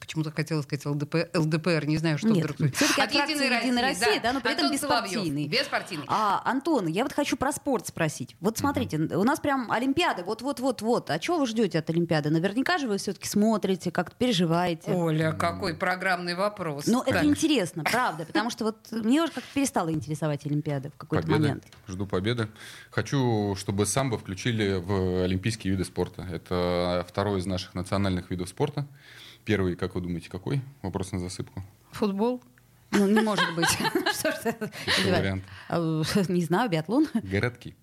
почему-то 0.00 0.32
хотела 0.32 0.62
сказать 0.62 0.84
ЛДП, 0.86 1.16
ЛДПР, 1.34 1.86
не 1.86 1.98
знаю, 1.98 2.18
что 2.18 2.28
Нет, 2.28 2.50
вдруг. 2.50 2.74
все-таки 2.74 3.00
от, 3.00 3.12
Единой 3.12 3.82
России, 3.82 4.18
да, 4.22 4.32
но 4.32 4.40
при 4.40 4.52
этом 4.52 4.66
Антон 4.66 4.76
беспартийный. 4.76 5.44
Соловьев, 5.44 5.50
беспартийный. 5.50 6.04
А, 6.08 6.42
Антон, 6.44 6.86
я 6.86 7.02
вот 7.02 7.12
хочу 7.12 7.36
про 7.36 7.52
спорт 7.52 7.86
спросить. 7.86 8.36
Вот 8.40 8.58
смотрите, 8.58 8.96
у 8.98 9.24
нас 9.24 9.40
прям 9.40 9.70
Олимпиады, 9.70 10.24
вот-вот-вот-вот. 10.24 11.10
А 11.10 11.18
чего 11.18 11.38
вы 11.38 11.46
ждете 11.46 11.78
от 11.78 11.90
Олимпиады? 11.90 12.30
Наверняка 12.30 12.78
же 12.78 12.88
вы 12.88 12.98
все-таки 12.98 13.28
смотрите, 13.28 13.90
как-то 13.90 14.16
переживаете. 14.16 14.92
Оля, 14.92 15.32
какой 15.32 15.74
программный 15.74 16.34
вопрос. 16.34 16.86
Ну, 16.86 17.02
это 17.02 17.24
интересно, 17.24 17.84
правда, 17.84 18.24
потому 18.24 18.50
что 18.50 18.64
вот 18.64 18.78
мне 18.90 19.22
уже 19.22 19.32
как-то 19.32 19.48
перестала 19.54 19.92
интересовать 19.92 20.46
Олимпиада 20.46 20.90
в 20.90 20.96
какой-то 20.96 21.26
Победы. 21.26 21.42
момент. 21.42 21.64
Жду 21.86 22.06
победы. 22.06 22.48
Хочу, 22.90 23.54
чтобы 23.56 23.86
самбо 23.86 24.18
включили 24.18 24.74
в 24.74 25.24
олимпийские 25.24 25.72
виды 25.72 25.84
спорта. 25.84 26.26
Это 26.30 27.04
второй 27.08 27.40
из 27.40 27.46
наших 27.46 27.74
национальных 27.74 28.30
видов 28.30 28.48
спорта. 28.48 28.86
Первый, 29.44 29.74
как 29.76 29.94
вы 29.94 30.00
думаете, 30.00 30.28
какой? 30.30 30.60
Вопрос 30.82 31.12
на 31.12 31.18
засыпку. 31.18 31.62
Футбол? 31.92 32.42
Ну, 32.92 33.06
не 33.08 33.20
может 33.20 33.54
быть. 33.54 33.68
Что 34.14 34.32
ж 34.32 34.56
вариант? 35.06 35.44
А, 35.68 35.78
Не 36.28 36.42
знаю, 36.44 36.68
биатлон. 36.70 37.06
Городки. 37.14 37.74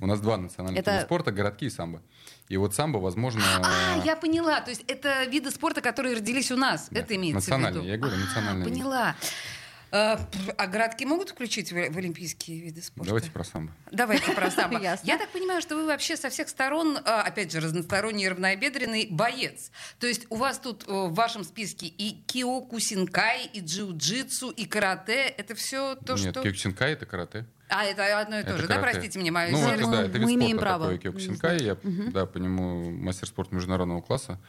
У 0.00 0.06
нас 0.06 0.20
два 0.20 0.36
национальных 0.36 0.80
Это- 0.80 0.92
вида 0.92 1.04
спорта, 1.04 1.32
городки 1.32 1.66
и 1.66 1.70
самбо. 1.70 2.02
И 2.48 2.56
вот 2.58 2.74
самбо, 2.74 2.98
возможно... 2.98 3.40
А, 3.64 4.02
я 4.04 4.16
поняла. 4.16 4.60
То 4.60 4.70
есть 4.70 4.84
это 4.86 5.24
виды 5.24 5.50
спорта, 5.50 5.80
которые 5.80 6.16
родились 6.16 6.50
у 6.52 6.56
нас. 6.56 6.88
да, 6.90 7.00
Это 7.00 7.16
имеется 7.16 7.40
в 7.40 7.44
виду. 7.44 7.56
Национальные, 7.62 7.88
я 7.92 7.96
говорю, 7.96 8.16
А, 8.16 8.18
национальные. 8.26 8.64
виды. 8.66 8.78
Поняла. 8.78 9.08
А, 9.08 9.12
п- 9.14 9.26
а 9.92 10.66
городки 10.66 11.04
могут 11.04 11.28
включить 11.30 11.70
в, 11.70 11.76
олимпийские 11.76 12.60
виды 12.60 12.80
спорта? 12.80 13.08
Давайте 13.08 13.30
про 13.30 13.44
самбо. 13.44 13.72
Давайте 13.90 14.32
про 14.32 14.50
самбо. 14.50 14.80
Ясно. 14.80 15.06
Я 15.06 15.18
так 15.18 15.28
понимаю, 15.28 15.60
что 15.60 15.76
вы 15.76 15.86
вообще 15.86 16.16
со 16.16 16.30
всех 16.30 16.48
сторон, 16.48 16.98
а, 17.04 17.22
опять 17.22 17.52
же, 17.52 17.60
разносторонний 17.60 18.26
равнобедренный 18.26 19.08
боец. 19.10 19.70
То 20.00 20.06
есть 20.06 20.26
у 20.30 20.36
вас 20.36 20.58
тут 20.58 20.88
э, 20.88 20.90
в 20.90 21.12
вашем 21.12 21.44
списке 21.44 21.86
и 21.86 22.12
киокусинкай, 22.26 23.44
и 23.52 23.60
джиу-джитсу, 23.60 24.50
и 24.50 24.64
карате. 24.64 25.26
Это 25.26 25.54
все 25.54 25.94
то, 25.94 26.14
Нет, 26.14 26.30
что... 26.30 26.42
киокусинкай— 26.42 26.92
это 26.94 27.04
карате. 27.04 27.46
А, 27.68 27.84
это 27.84 28.18
одно 28.18 28.38
и 28.38 28.44
то 28.44 28.56
же, 28.56 28.66
да? 28.66 28.78
Простите 28.78 29.18
меня, 29.18 29.32
мое 29.32 29.50
Ну, 29.50 29.58
сердце. 29.58 29.74
это, 29.74 29.90
да, 29.90 30.02
это 30.04 30.18
Мы 30.20 30.30
вид 30.30 30.36
имеем 30.36 30.56
спорта 30.56 30.64
право 30.64 30.84
такой, 30.84 30.98
киокусинкай. 30.98 31.62
Я, 31.62 31.76
да, 31.82 32.26
по 32.26 32.38
нему 32.38 32.90
мастер 32.90 33.28
спорта 33.28 33.54
международного 33.54 34.00
класса. 34.00 34.40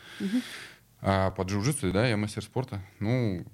А 1.01 1.31
по 1.31 1.41
джиу-джитсу, 1.41 1.91
да, 1.91 2.07
я 2.07 2.15
мастер 2.15 2.43
спорта. 2.43 2.81
Ну, 2.99 3.45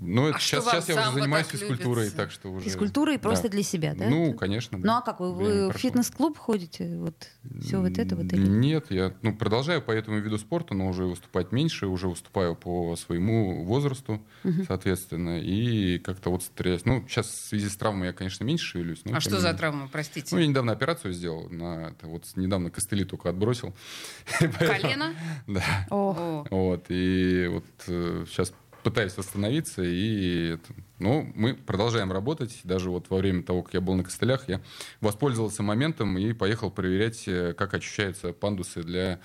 ну 0.00 0.28
это 0.28 0.36
А 0.36 0.40
сейчас, 0.40 0.64
сейчас 0.64 0.88
я 0.88 1.00
уже 1.00 1.12
занимаюсь 1.12 1.46
физкультурой, 1.46 2.04
любится? 2.04 2.16
так 2.16 2.30
что 2.30 2.48
уже... 2.50 2.64
Физкультурой 2.64 3.16
да. 3.16 3.22
просто 3.22 3.48
для 3.48 3.62
себя, 3.62 3.94
да? 3.94 4.08
Ну, 4.08 4.34
конечно. 4.34 4.78
Ну 4.78 4.84
да. 4.84 4.98
а 4.98 5.02
как 5.02 5.20
вы? 5.20 5.34
Время 5.34 5.66
Вы 5.66 5.72
в 5.72 5.76
фитнес-клуб 5.76 6.38
ходите? 6.38 6.96
Вот 6.98 7.28
все 7.60 7.78
вот 7.78 7.98
это 7.98 8.16
вот 8.16 8.32
или? 8.32 8.46
Нет, 8.46 8.86
я 8.90 9.14
ну, 9.22 9.34
продолжаю 9.34 9.82
по 9.82 9.90
этому 9.90 10.18
виду 10.18 10.38
спорта, 10.38 10.74
но 10.74 10.88
уже 10.88 11.04
выступать 11.04 11.52
меньше, 11.52 11.86
уже 11.86 12.08
выступаю 12.08 12.54
по 12.54 12.96
своему 12.96 13.64
возрасту, 13.64 14.22
соответственно, 14.66 15.40
и 15.40 15.98
как-то 15.98 16.30
вот 16.30 16.42
стараюсь. 16.42 16.84
Ну, 16.84 17.04
сейчас 17.08 17.26
в 17.26 17.48
связи 17.48 17.68
с 17.68 17.76
травмой 17.76 18.08
я, 18.08 18.12
конечно, 18.12 18.44
меньше 18.44 18.64
шевелюсь. 18.64 19.02
но 19.04 19.16
А 19.16 19.20
что 19.20 19.40
за 19.40 19.52
травма, 19.54 19.88
простите? 19.90 20.34
Ну, 20.34 20.40
я 20.40 20.46
недавно 20.46 20.72
операцию 20.72 21.12
сделал, 21.12 21.48
на, 21.50 21.94
вот 22.02 22.24
недавно 22.36 22.70
костыли 22.70 23.04
только 23.04 23.28
отбросил. 23.28 23.74
Колено? 24.58 25.14
Да. 25.46 25.86
Вот, 25.90 26.86
и 26.88 27.48
вот 27.48 27.64
сейчас 27.86 28.52
пытаюсь 28.82 29.16
восстановиться, 29.16 29.82
и 29.82 30.54
это, 30.54 30.72
ну, 30.98 31.30
мы 31.34 31.54
продолжаем 31.54 32.12
работать. 32.12 32.60
Даже 32.64 32.90
вот 32.90 33.06
во 33.10 33.18
время 33.18 33.42
того, 33.42 33.62
как 33.62 33.74
я 33.74 33.80
был 33.80 33.94
на 33.94 34.04
костылях, 34.04 34.48
я 34.48 34.60
воспользовался 35.00 35.62
моментом 35.62 36.18
и 36.18 36.32
поехал 36.32 36.70
проверять, 36.70 37.24
э, 37.26 37.54
как 37.54 37.74
ощущаются 37.74 38.32
пандусы 38.32 38.82
для 38.82 39.20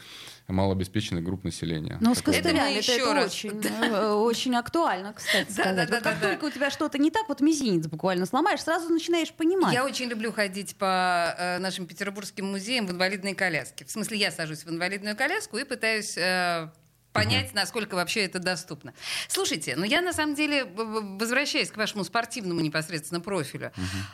малообеспеченных 0.47 1.23
групп 1.23 1.43
населения. 1.43 1.97
Ну, 1.99 2.15
с 2.15 2.21
костылями 2.21 2.79
это, 2.79 2.91
это 2.91 3.13
раз. 3.13 3.25
очень, 3.33 3.61
э, 3.63 4.11
очень 4.13 4.55
актуально, 4.55 5.13
кстати 5.13 5.47
Да, 5.47 5.53
сказать. 5.53 5.75
да, 5.89 5.95
Вот 5.95 6.03
да, 6.03 6.11
как 6.11 6.19
да, 6.21 6.29
только 6.29 6.45
у 6.45 6.49
тебя 6.51 6.69
что-то 6.69 6.97
не 6.97 7.11
так, 7.11 7.27
вот 7.27 7.41
мизинец 7.41 7.87
буквально 7.87 8.25
сломаешь, 8.25 8.61
сразу 8.61 8.89
начинаешь 8.89 9.31
понимать. 9.33 9.73
Я 9.73 9.83
очень 9.83 10.07
люблю 10.07 10.31
ходить 10.31 10.75
по 10.77 11.35
э, 11.37 11.57
нашим 11.59 11.85
петербургским 11.85 12.45
музеям 12.45 12.87
в 12.87 12.91
инвалидной 12.91 13.33
коляске. 13.35 13.83
В 13.85 13.91
смысле, 13.91 14.17
я 14.17 14.31
сажусь 14.31 14.63
в 14.63 14.69
инвалидную 14.69 15.17
коляску 15.17 15.57
и 15.57 15.63
пытаюсь 15.65 16.17
э, 16.17 16.69
понять, 17.17 17.53
насколько 17.53 17.95
вообще 17.95 18.21
это 18.21 18.39
доступно. 18.39 18.93
Слушайте, 19.27 19.75
ну 19.75 19.83
я 19.85 20.01
на 20.01 20.13
самом 20.13 20.35
деле, 20.35 20.65
возвращаясь 20.65 21.71
к 21.71 21.77
вашему 21.77 22.03
спортивному 22.03 22.59
непосредственно 22.61 23.19
профилю, 23.21 23.71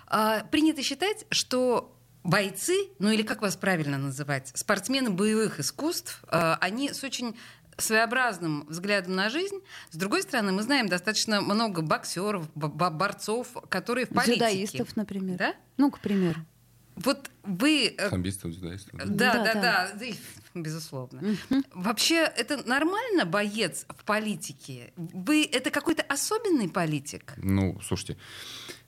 а, 0.07 0.41
принято 0.45 0.81
считать, 0.83 1.25
что 1.29 1.95
бойцы, 2.23 2.75
ну 2.99 3.09
или 3.11 3.21
как 3.23 3.41
вас 3.41 3.55
правильно 3.57 3.97
называть, 3.97 4.51
спортсмены 4.55 5.09
боевых 5.09 5.59
искусств, 5.59 6.23
а, 6.27 6.57
они 6.61 6.93
с 6.93 7.03
очень 7.03 7.37
своеобразным 7.77 8.65
взглядом 8.69 9.15
на 9.15 9.29
жизнь. 9.29 9.57
С 9.89 9.95
другой 9.97 10.21
стороны, 10.21 10.51
мы 10.51 10.61
знаем 10.61 10.87
достаточно 10.87 11.41
много 11.41 11.81
боксеров, 11.81 12.47
бо- 12.55 12.67
бо- 12.67 12.91
борцов, 12.91 13.47
которые 13.69 14.05
в 14.05 14.09
политике. 14.09 14.35
Дзюдоистов, 14.35 14.95
например. 14.95 15.37
Да? 15.37 15.55
Ну, 15.77 15.89
к 15.91 15.99
примеру. 15.99 16.39
Вот 16.95 17.31
вы... 17.43 17.93
э, 17.97 18.09
Самбистов, 18.09 18.51
дзюдоистов, 18.51 18.93
да. 18.99 19.05
Да, 19.05 19.33
Да, 19.33 19.43
да, 19.43 19.53
да. 19.53 19.61
да, 19.61 19.91
да, 19.99 20.05
безусловно. 20.61 21.21
Вообще, 21.73 22.23
это 22.37 22.67
нормально, 22.67 23.25
боец 23.25 23.85
в 23.89 24.03
политике? 24.05 24.93
Вы 24.95 25.43
это 25.51 25.69
какой-то 25.71 26.03
особенный 26.03 26.69
политик? 26.69 27.33
Ну, 27.37 27.79
слушайте, 27.83 28.17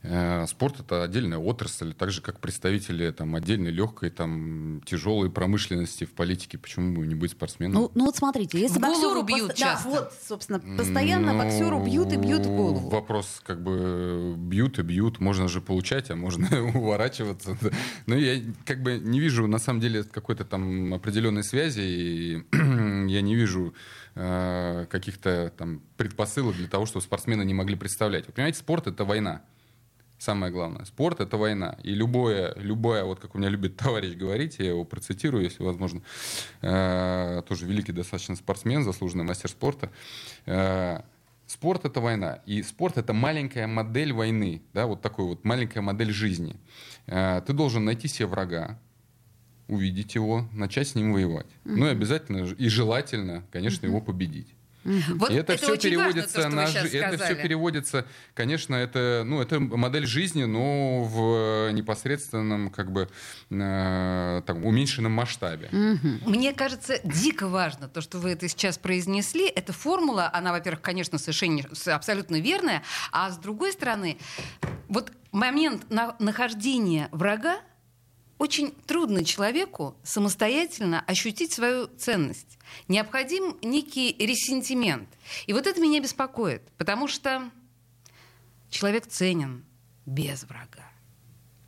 э, 0.04 0.46
спорт 0.48 0.80
это 0.80 1.04
отдельная 1.04 1.38
отрасль, 1.40 1.94
так 1.94 2.12
же 2.12 2.22
как 2.22 2.40
представители 2.40 3.10
там 3.12 3.36
отдельной 3.36 3.72
легкой, 3.72 4.10
там 4.12 4.82
тяжелой 4.86 5.32
промышленности 5.32 6.04
в 6.06 6.14
политике. 6.14 6.58
Почему 6.58 6.96
бы 6.96 7.08
не 7.08 7.16
быть 7.16 7.32
спортсменом? 7.32 7.74
Ну, 7.74 7.92
ну 7.96 8.06
вот 8.06 8.16
смотрите, 8.16 8.60
если 8.60 8.80
боксеру 8.80 9.24
бьют 9.24 9.50
пост- 9.50 9.60
да, 9.60 9.66
часто. 9.74 9.90
вот, 9.90 10.14
собственно, 10.28 10.60
постоянно 10.78 11.34
Ну, 11.34 11.40
боксеру 11.44 11.84
бьют 11.84 12.14
и 12.14 12.18
бьют 12.18 12.46
в 12.46 12.56
голову. 12.56 12.90
Вопрос, 12.90 13.42
как 13.44 13.62
бы, 13.64 14.36
бьют 14.38 14.78
и 14.80 14.84
бьют. 14.84 15.20
Можно 15.20 15.48
же 15.48 15.62
получать, 15.62 16.12
а 16.12 16.16
можно 16.16 16.48
уворачиваться. 16.76 17.58
Но 18.06 18.16
я 18.16 18.40
как 18.66 18.82
бы 18.82 19.00
не 19.00 19.20
вижу, 19.20 19.48
на 19.48 19.60
самом 19.60 19.80
деле, 19.80 20.04
какой-то 20.04 20.46
там 20.46 20.94
определенной 20.94 21.44
связи. 21.44 21.82
И 21.82 22.44
я 22.54 23.22
не 23.22 23.36
вижу 23.36 23.74
э, 24.16 24.86
каких-то 24.90 25.54
там 25.58 25.82
предпосылок 25.98 26.56
для 26.56 26.68
того, 26.68 26.86
чтобы 26.86 27.04
спортсмены 27.04 27.44
не 27.44 27.54
могли 27.54 27.76
представлять. 27.76 28.28
Вы 28.28 28.34
понимаете, 28.34 28.60
спорт— 28.60 28.88
это 28.88 29.06
война. 29.06 29.42
Самое 30.18 30.52
главное. 30.52 30.86
Спорт— 30.86 31.20
это 31.22 31.38
война. 31.38 31.78
И 31.84 31.94
любое, 31.94 32.54
любое, 32.56 33.04
вот 33.04 33.20
как 33.20 33.36
у 33.36 33.38
меня 33.38 33.50
любит 33.50 33.76
товарищ 33.78 34.16
говорить, 34.16 34.60
я 34.60 34.70
его 34.70 34.86
процитирую, 34.86 35.44
если 35.44 35.62
возможно, 35.64 36.02
э, 36.62 37.42
тоже 37.48 37.66
великий 37.66 37.92
достаточно 37.92 38.36
спортсмен, 38.36 38.84
заслуженный 38.84 39.26
мастер 39.26 39.50
спорта. 39.50 39.92
Э, 40.46 41.02
спорт— 41.48 41.86
это 41.86 42.00
война. 42.02 42.42
И 42.46 42.64
спорт— 42.64 42.98
это 43.00 43.14
маленькая 43.14 43.68
модель 43.68 44.14
войны, 44.14 44.62
да, 44.74 44.86
вот 44.86 45.02
такой 45.02 45.26
вот 45.26 45.44
маленькая 45.44 45.82
модель 45.82 46.12
жизни. 46.12 46.56
Э, 47.08 47.42
ты 47.46 47.54
должен 47.54 47.86
найти 47.86 48.08
себе 48.08 48.28
врага, 48.28 48.80
увидеть 49.68 50.16
его, 50.16 50.48
начать 50.52 50.88
с 50.88 50.96
ним 50.96 51.14
воевать. 51.14 51.48
Ну 51.64 51.88
и 51.88 51.90
обязательно, 51.90 52.46
и 52.46 52.68
желательно, 52.70 53.44
конечно, 53.52 53.86
его 53.86 54.02
победить. 54.02 54.48
Вот 55.16 55.32
И 55.32 55.34
это, 55.36 55.54
это 55.54 55.64
все 55.64 55.74
очень 55.74 55.98
важно, 55.98 56.22
то, 56.22 56.28
переводится 56.28 56.40
что 56.42 56.50
вы 56.50 56.56
на 56.56 56.68
жи- 56.68 56.98
это 56.98 57.18
все 57.24 57.36
переводится, 57.36 58.06
конечно, 58.34 58.76
это 58.76 59.24
ну 59.26 59.42
это 59.42 59.60
модель 59.60 60.06
жизни, 60.06 60.44
но 60.44 61.04
в 61.04 61.72
непосредственном 61.72 62.70
как 62.70 62.92
бы 62.92 63.10
э, 63.50 64.42
там 64.46 64.66
уменьшенном 64.66 65.12
масштабе. 65.12 65.70
Мне 66.26 66.54
кажется, 66.54 67.00
дико 67.04 67.48
важно 67.48 67.88
то, 67.88 68.02
что 68.02 68.20
вы 68.20 68.32
это 68.32 68.48
сейчас 68.48 68.78
произнесли. 68.78 69.48
Эта 69.48 69.74
формула, 69.74 70.30
она, 70.32 70.52
во-первых, 70.52 70.82
конечно, 70.82 71.18
совершенно 71.18 71.62
абсолютно 71.88 72.40
верная, 72.40 72.84
а 73.12 73.32
с 73.32 73.38
другой 73.38 73.72
стороны, 73.72 74.18
вот 74.88 75.12
момент 75.32 75.90
на- 75.90 76.16
нахождения 76.20 77.10
врага 77.12 77.58
очень 78.38 78.72
трудно 78.86 79.24
человеку 79.24 79.96
самостоятельно 80.04 81.02
ощутить 81.08 81.54
свою 81.54 81.88
ценность. 81.88 82.58
Необходим 82.88 83.58
некий 83.62 84.16
ресентимент. 84.20 85.08
И 85.48 85.54
вот 85.54 85.68
это 85.68 85.80
меня 85.80 86.00
беспокоит, 86.02 86.62
потому 86.78 87.08
что 87.08 87.50
человек 88.70 89.08
ценен 89.08 89.64
без 90.06 90.44
врага. 90.44 90.84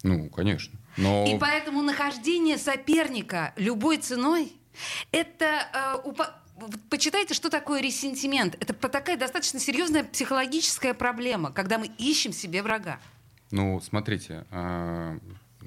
Ну, 0.04 0.30
конечно. 0.30 0.78
Но 0.98 1.26
И 1.28 1.38
поэтому 1.38 1.82
нахождение 1.82 2.58
соперника 2.58 3.54
любой 3.56 3.98
ценой, 3.98 4.52
это... 5.12 5.68
э, 6.04 6.08
упа- 6.08 6.34
Почитайте, 6.90 7.36
что 7.36 7.50
такое 7.52 7.82
ресентимент. 7.82 8.56
Это 8.60 8.74
такая 8.74 9.16
достаточно 9.16 9.60
серьезная 9.60 10.04
психологическая 10.04 10.96
проблема, 10.96 11.52
когда 11.52 11.78
мы 11.78 11.86
ищем 12.00 12.34
себе 12.34 12.64
врага. 12.64 13.00
Ну, 13.52 13.80
смотрите, 13.80 14.44
а, 14.50 15.20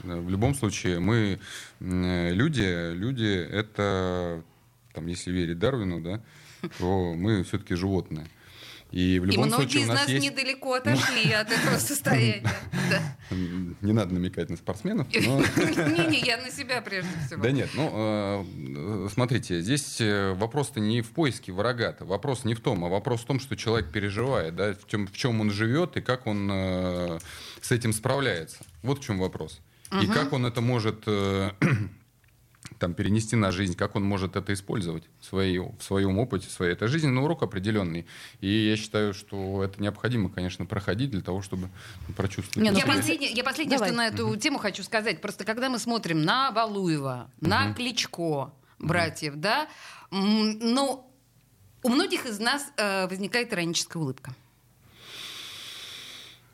в 0.02 0.28
любом 0.28 0.54
случае 0.54 1.00
мы 1.00 1.38
м, 1.80 2.32
люди, 2.32 2.92
люди 2.94 3.46
это, 3.50 4.42
там, 4.92 5.06
если 5.06 5.30
верить 5.30 5.58
Дарвину, 5.58 6.00
да, 6.00 6.22
то 6.78 7.14
мы 7.14 7.42
все-таки 7.44 7.74
животные. 7.74 8.26
И 8.92 9.20
в 9.20 9.24
И 9.24 9.30
любом 9.30 9.46
многие 9.46 9.62
случае 9.62 9.82
из 9.82 9.88
нас 9.88 10.00
нас 10.00 10.08
есть... 10.08 10.24
недалеко 10.24 10.74
отошли 10.74 11.30
от 11.32 11.50
этого 11.52 11.78
состояния. 11.78 12.42
Не 13.80 13.92
надо 13.92 14.14
намекать 14.14 14.50
на 14.50 14.56
спортсменов, 14.56 15.06
но... 15.14 15.40
Не-не, 15.40 16.18
я 16.26 16.38
на 16.38 16.50
себя 16.50 16.82
прежде 16.82 17.10
всего. 17.26 17.40
Да 17.40 17.52
нет, 17.52 17.70
ну, 17.74 17.90
э, 17.94 19.08
смотрите, 19.12 19.60
здесь 19.60 20.00
э, 20.00 20.32
вопрос-то 20.34 20.80
не 20.80 21.02
в 21.02 21.10
поиске 21.10 21.52
врага-то, 21.52 22.04
вопрос 22.04 22.44
не 22.44 22.54
в 22.54 22.60
том, 22.60 22.84
а 22.84 22.88
вопрос 22.88 23.20
в 23.20 23.26
том, 23.26 23.38
что 23.38 23.56
человек 23.56 23.92
переживает, 23.92 24.56
да, 24.56 24.74
в 24.74 25.12
чем, 25.12 25.40
он 25.40 25.50
живет 25.52 25.96
и 25.96 26.00
как 26.00 26.26
он 26.26 26.50
э, 26.50 27.18
с 27.60 27.70
этим 27.70 27.92
справляется. 27.92 28.58
Вот 28.82 28.98
в 28.98 29.04
чем 29.04 29.20
вопрос. 29.20 29.60
И 30.02 30.06
как 30.06 30.32
он 30.32 30.46
это 30.46 30.60
может 30.60 31.02
э, 31.06 31.50
там, 32.78 32.94
перенести 32.94 33.36
на 33.36 33.50
жизнь, 33.50 33.74
как 33.76 33.96
он 33.96 34.04
может 34.04 34.36
это 34.36 34.52
использовать 34.52 35.04
в, 35.20 35.24
своей, 35.24 35.58
в 35.58 35.80
своем 35.80 36.18
опыте, 36.18 36.48
в 36.48 36.50
своей. 36.50 36.72
Это 36.72 36.88
жизненный 36.88 37.22
урок 37.22 37.42
определенный. 37.42 38.06
И 38.40 38.48
я 38.48 38.76
считаю, 38.76 39.14
что 39.14 39.62
это 39.62 39.82
необходимо, 39.82 40.30
конечно, 40.30 40.64
проходить 40.66 41.10
для 41.10 41.20
того, 41.20 41.42
чтобы 41.42 41.68
прочувствовать. 42.16 42.64
Не, 42.64 42.70
ну, 42.70 42.78
Я 42.78 42.86
последнее, 42.86 43.30
я 43.30 43.44
последнее 43.44 43.78
Давай. 43.78 43.90
что 43.90 43.96
на 43.96 44.06
эту 44.06 44.36
тему 44.36 44.58
хочу 44.58 44.82
сказать. 44.82 45.20
Просто 45.20 45.44
когда 45.44 45.68
мы 45.68 45.78
смотрим 45.78 46.22
на 46.22 46.50
Валуева, 46.52 47.30
на 47.40 47.72
Кличко, 47.74 48.52
братьев, 48.78 49.34
да, 49.36 49.68
м, 50.10 50.58
ну, 50.58 51.06
у 51.82 51.88
многих 51.88 52.26
из 52.26 52.38
нас 52.38 52.66
э, 52.76 53.06
возникает 53.08 53.52
ироническая 53.52 54.02
улыбка. 54.02 54.34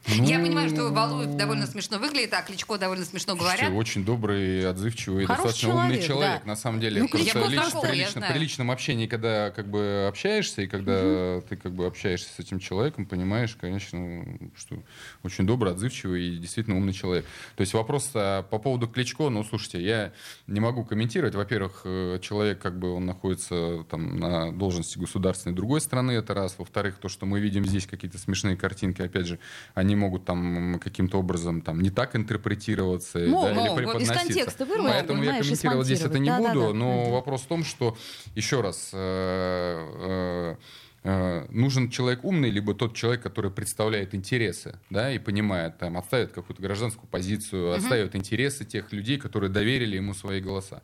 Я 0.09 0.39
понимаю, 0.39 0.69
что 0.69 0.91
Валуев 0.91 1.35
довольно 1.35 1.67
смешно 1.67 1.99
выглядит, 1.99 2.33
а 2.33 2.43
Кличко 2.43 2.79
довольно 2.79 3.05
смешно 3.05 3.37
Слушайте, 3.37 3.65
говорят. 3.65 3.79
очень 3.79 4.05
добрый, 4.05 4.69
отзывчивый, 4.69 5.25
Хороший 5.27 5.45
достаточно 5.45 5.75
умный 5.75 6.03
человек, 6.03 6.07
человек, 6.07 6.41
да. 6.45 6.49
на 6.49 6.57
самом 6.57 6.81
деле. 6.81 7.03
Ну, 7.03 7.09
Кличко 7.09 7.39
лично- 7.41 7.63
знакомый, 7.71 7.91
при, 7.91 7.99
лично- 7.99 8.27
при 8.33 8.39
личном 8.39 8.71
общении, 8.71 9.07
когда 9.07 9.51
как 9.51 9.69
бы 9.69 10.07
общаешься, 10.09 10.63
и 10.63 10.67
когда 10.69 11.41
ты 11.49 11.57
как 11.57 11.73
бы 11.73 11.87
общаешься 11.87 12.29
с 12.33 12.39
этим 12.39 12.61
человеком, 12.61 13.07
понимаешь, 13.07 13.57
конечно, 13.61 14.25
что 14.57 14.77
очень 15.25 15.45
добрый, 15.47 15.73
отзывчивый 15.73 16.29
и 16.29 16.39
действительно 16.39 16.77
умный 16.77 16.93
человек. 16.93 17.25
То 17.57 17.63
есть 17.63 17.75
вопрос 17.75 18.11
а, 18.15 18.43
по 18.43 18.59
поводу 18.59 18.87
Кличко, 18.87 19.29
ну, 19.29 19.43
слушайте, 19.45 19.83
я 19.83 20.13
не 20.47 20.61
могу 20.61 20.85
комментировать. 20.85 21.35
Во-первых, 21.35 21.83
э, 21.85 22.21
человек 22.23 22.61
как 22.61 22.79
бы 22.79 22.93
он 22.93 23.07
находится 23.07 23.85
там 23.91 24.19
на 24.19 24.53
должности 24.53 24.99
государственной 24.99 25.55
другой 25.57 25.81
страны, 25.81 26.13
это 26.13 26.33
раз. 26.33 26.55
Во-вторых, 26.59 26.99
то, 26.99 27.09
что 27.09 27.27
мы 27.27 27.41
видим 27.41 27.67
здесь 27.67 27.87
какие-то 27.87 28.19
смешные 28.19 28.57
картинки, 28.57 29.03
опять 29.03 29.27
же, 29.27 29.39
они 29.75 29.96
могут 29.97 30.25
там 30.25 30.79
каким-то 30.83 31.19
образом 31.19 31.61
там 31.63 31.81
не 31.81 31.91
так 31.91 32.15
интерпретироваться 32.15 33.19
Могут, 33.19 33.45
да, 33.45 33.51
или 33.51 33.59
могут. 33.59 33.73
Из 33.73 33.77
преподноситься. 33.77 34.15
контекста 34.15 34.65
вырвать, 34.67 34.93
Поэтому 34.93 35.23
я 35.25 35.39
комментировать 35.41 35.87
здесь 35.87 36.01
это 36.03 36.19
не 36.19 36.29
смонтировать. 36.29 36.55
буду, 36.55 36.61
Да-да-да. 36.67 36.79
но 36.79 37.03
Мгм. 37.03 37.11
вопрос 37.13 37.41
в 37.43 37.47
том, 37.47 37.65
что 37.65 37.97
еще 38.35 38.61
раз 38.61 38.91
э, 38.93 38.97
э, 40.55 40.57
э, 41.05 41.47
нужен 41.51 41.91
человек 41.91 42.25
умный, 42.25 42.51
либо 42.51 42.75
тот 42.75 42.95
человек, 42.95 43.23
который 43.23 43.51
представляет 43.51 44.15
интересы, 44.15 44.79
да, 44.91 45.13
и 45.13 45.19
понимает, 45.19 45.79
там, 45.79 45.97
отставит 45.97 46.33
какую-то 46.33 46.63
гражданскую 46.63 47.09
позицию, 47.09 47.73
отставит 47.75 48.15
интересы 48.17 48.65
тех 48.65 48.93
людей, 48.93 49.19
которые 49.19 49.51
доверили 49.51 49.97
ему 49.97 50.15
свои 50.15 50.41
голоса. 50.41 50.83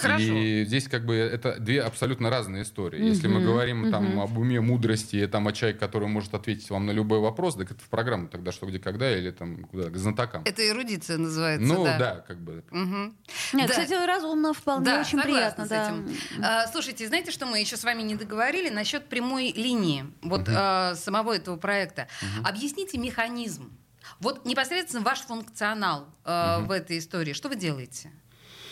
Хорошо. 0.00 0.24
И 0.24 0.64
здесь 0.64 0.88
как 0.88 1.04
бы 1.04 1.14
это 1.14 1.58
две 1.58 1.82
абсолютно 1.82 2.30
разные 2.30 2.62
истории. 2.62 3.04
Если 3.04 3.28
мы 3.28 3.40
говорим 3.42 3.90
там 3.90 4.20
об 4.20 4.36
уме, 4.38 4.60
мудрости, 4.60 5.26
там 5.26 5.46
о 5.48 5.52
человеке, 5.52 5.78
который 5.80 6.08
может 6.08 6.34
ответить 6.34 6.70
вам 6.70 6.86
на 6.86 6.90
любой 6.92 7.20
вопрос, 7.20 7.54
так 7.56 7.70
это 7.70 7.80
в 7.82 7.88
программу 7.88 8.28
тогда 8.28 8.52
что 8.52 8.66
где 8.66 8.78
когда 8.78 9.16
или 9.16 9.30
там 9.30 9.64
куда 9.64 9.90
к 9.90 9.96
знатокам. 9.96 10.42
Это 10.44 10.66
эрудиция 10.68 11.18
называется, 11.18 11.66
Ну 11.66 11.84
да. 11.84 11.98
да, 11.98 12.24
как 12.26 12.38
бы. 12.40 12.64
Мгм. 12.70 13.16
Нет, 13.52 13.68
Да. 13.68 13.72
кстати, 13.74 13.92
разумно 14.06 14.52
вполне, 14.52 14.84
Да, 14.86 15.00
очень 15.00 15.20
приятно. 15.20 15.66
с 15.66 15.68
да. 15.68 15.86
этим. 15.88 16.08
А, 16.42 16.66
слушайте, 16.68 17.06
знаете, 17.06 17.30
что 17.30 17.46
мы 17.46 17.58
еще 17.60 17.76
с 17.76 17.84
вами 17.84 18.02
не 18.02 18.14
договорили 18.14 18.68
насчет 18.70 19.06
прямой 19.08 19.52
линии 19.52 20.06
вот 20.22 20.48
а, 20.48 20.94
самого 20.94 21.34
этого 21.36 21.56
проекта? 21.56 22.08
Объясните 22.44 22.98
механизм. 22.98 23.70
Вот 24.18 24.44
непосредственно 24.44 25.02
ваш 25.02 25.20
функционал 25.20 26.06
а, 26.24 26.60
в 26.60 26.70
этой 26.70 26.98
истории. 26.98 27.32
Что 27.32 27.48
вы 27.48 27.56
делаете? 27.56 28.10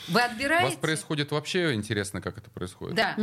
Вы 0.08 0.20
У 0.20 0.24
отбираете? 0.24 0.64
вас 0.66 0.74
происходит 0.76 1.30
вообще 1.32 1.74
интересно, 1.74 2.20
как 2.20 2.38
это 2.38 2.50
происходит? 2.50 2.96
Да. 2.96 3.16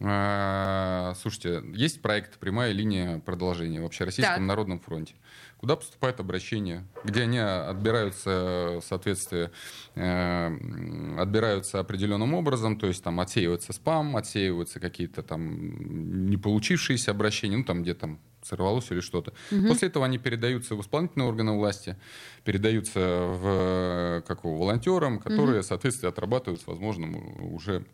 А, 0.00 1.14
Слушайте, 1.20 1.62
есть 1.72 2.02
проект 2.02 2.38
«Прямая 2.38 2.72
линия 2.72 3.20
продолжения» 3.20 3.80
в 3.80 3.84
Общероссийском 3.86 4.34
Так. 4.36 4.42
народном 4.42 4.80
фронте. 4.80 5.14
Куда 5.58 5.76
поступают 5.76 6.20
обращения, 6.20 6.84
где 7.04 7.22
они 7.22 7.38
отбираются, 7.38 8.80
соответствие, 8.86 9.50
э, 9.94 11.16
отбираются 11.18 11.78
определенным 11.78 12.34
образом, 12.34 12.78
то 12.78 12.86
есть 12.86 13.02
там 13.02 13.18
отсеивается 13.20 13.72
спам, 13.72 14.16
отсеиваются 14.16 14.78
какие-то 14.80 15.22
там 15.22 16.28
не 16.28 16.36
получившиеся 16.36 17.12
обращения, 17.12 17.56
ну 17.56 17.64
там 17.64 17.82
где 17.82 17.94
там 17.94 18.18
сорвалось 18.44 18.90
или 18.90 19.00
что-то. 19.00 19.32
После 19.68 19.88
этого 19.88 20.04
они 20.04 20.18
передаются 20.18 20.74
в 20.74 20.80
исполнительные 20.80 21.28
органы 21.28 21.52
власти, 21.52 21.96
передаются 22.44 23.00
в 23.00 24.22
как 24.26 24.44
его, 24.44 24.56
волонтерам, 24.56 25.18
которые, 25.18 25.62
соответственно, 25.62 26.10
отрабатывают 26.10 26.60
с 26.60 26.66
возможным 26.66 27.16
уже 27.54 27.84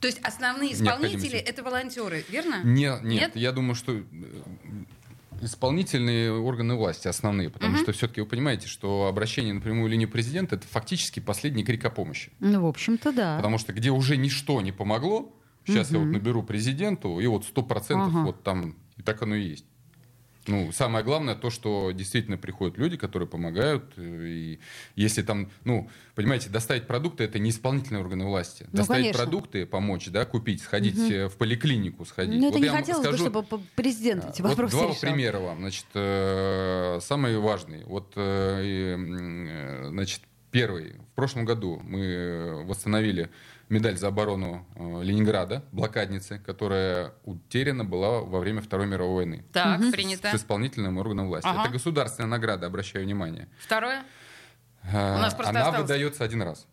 То 0.00 0.08
есть 0.08 0.20
основные 0.22 0.72
исполнители 0.72 1.38
это 1.38 1.62
волонтеры, 1.62 2.24
верно? 2.28 2.62
Не, 2.64 2.98
нет, 3.02 3.02
Нет? 3.02 3.36
я 3.36 3.52
думаю, 3.52 3.74
что 3.74 3.92
э, 3.92 4.02
исполнительные 5.40 6.32
органы 6.32 6.74
власти 6.74 7.08
основные, 7.08 7.50
потому 7.50 7.76
что 7.76 7.92
все-таки 7.92 8.20
вы 8.20 8.26
понимаете, 8.26 8.68
что 8.68 9.06
обращение 9.06 9.54
на 9.54 9.60
прямую 9.60 9.90
линию 9.90 10.08
президента 10.08 10.56
это 10.56 10.66
фактически 10.66 11.20
последний 11.20 11.64
крик 11.64 11.84
о 11.84 11.90
помощи. 11.90 12.30
Ну, 12.40 12.62
в 12.62 12.66
общем-то, 12.66 13.12
да. 13.12 13.36
Потому 13.36 13.58
что 13.58 13.72
где 13.72 13.90
уже 13.90 14.16
ничто 14.16 14.60
не 14.60 14.72
помогло, 14.72 15.34
сейчас 15.66 15.90
я 15.90 15.98
вот 15.98 16.06
наберу 16.06 16.42
президенту, 16.42 17.20
и 17.20 17.26
вот 17.26 17.44
сто 17.44 17.62
процентов 17.62 18.08
Ага. 18.14 18.24
вот 18.26 18.42
там, 18.42 18.76
и 18.96 19.02
так 19.02 19.22
оно 19.22 19.34
и 19.34 19.42
есть. 19.48 19.66
Ну, 20.48 20.70
самое 20.72 21.04
главное 21.04 21.34
то, 21.34 21.50
что 21.50 21.90
действительно 21.92 22.38
приходят 22.38 22.78
люди, 22.78 22.96
которые 22.96 23.28
помогают. 23.28 23.84
э, 23.96 24.26
И 24.26 24.60
если 24.94 25.22
там, 25.22 25.50
ну, 25.64 25.90
понимаете, 26.14 26.50
доставить 26.50 26.86
продукты 26.86 27.24
это 27.24 27.38
не 27.38 27.50
исполнительные 27.50 28.00
органы 28.02 28.24
власти. 28.24 28.64
Ну, 28.70 28.76
доставить 28.78 29.04
конечно. 29.06 29.22
продукты, 29.24 29.66
помочь, 29.66 30.06
да, 30.08 30.24
купить, 30.24 30.62
сходить 30.62 30.98
э, 31.10 31.28
в 31.28 31.36
поликлинику, 31.36 32.04
сходить. 32.04 32.40
Ну, 32.40 32.48
это 32.48 32.58
Вот 32.58 32.62
не 32.64 32.68
хотелось 32.70 33.06
бы, 33.06 33.12
скажу- 33.16 33.24
чтобы 33.24 33.42
п- 33.42 33.58
президент 33.74 34.24
эти 34.24 34.42
вот 34.42 34.50
вопросы 34.50 34.76
два 34.76 34.86
решал. 34.86 35.00
примера 35.00 35.38
вам. 35.40 35.58
Значит, 35.58 35.86
э, 35.94 36.98
самый 37.02 37.38
важный. 37.38 37.84
Вот, 37.84 38.12
э, 38.16 38.96
э, 38.96 39.88
значит, 39.88 40.20
первый. 40.50 40.92
В 40.94 41.14
прошлом 41.16 41.44
году 41.44 41.80
мы 41.84 42.64
восстановили 42.66 43.30
медаль 43.68 43.96
за 43.96 44.08
оборону 44.08 44.66
э, 44.76 45.02
Ленинграда, 45.02 45.64
блокадницы, 45.72 46.38
которая 46.38 47.14
утеряна 47.24 47.84
была 47.84 48.20
во 48.20 48.38
время 48.40 48.60
Второй 48.62 48.86
мировой 48.86 49.14
войны. 49.26 49.44
Так, 49.52 49.82
С- 49.82 49.90
принято. 49.90 50.30
С 50.30 50.34
исполнительным 50.36 50.98
органом 50.98 51.28
власти. 51.28 51.48
Ага. 51.48 51.62
Это 51.64 51.72
государственная 51.72 52.30
награда, 52.30 52.66
обращаю 52.66 53.04
внимание. 53.04 53.48
Второе? 53.58 54.04
А, 54.92 55.18
нас 55.20 55.34
просто 55.34 55.50
Она 55.50 55.60
осталось- 55.66 55.82
выдается 55.82 56.22
один 56.24 56.42
раз. 56.42 56.66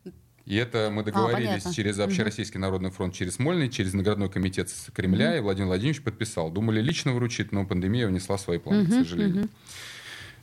И 0.46 0.56
это 0.58 0.90
мы 0.92 1.04
договорились 1.04 1.48
понятно. 1.64 1.74
через 1.74 2.00
Общероссийский 2.00 2.60
народный 2.60 2.92
фронт, 2.92 3.14
через 3.16 3.36
Смольный, 3.36 3.70
через 3.70 3.94
наградной 3.94 4.30
комитет 4.30 4.70
с 4.70 4.92
Кремля, 4.92 5.38
и 5.38 5.40
Владимир 5.40 5.68
Владимирович 5.68 6.04
подписал. 6.04 6.52
Думали 6.52 6.82
лично 6.82 7.14
вручить, 7.14 7.52
но 7.54 7.66
пандемия 7.66 8.08
внесла 8.08 8.38
свои 8.38 8.58
планы, 8.60 8.86
к 8.86 8.90
сожалению. 8.90 9.48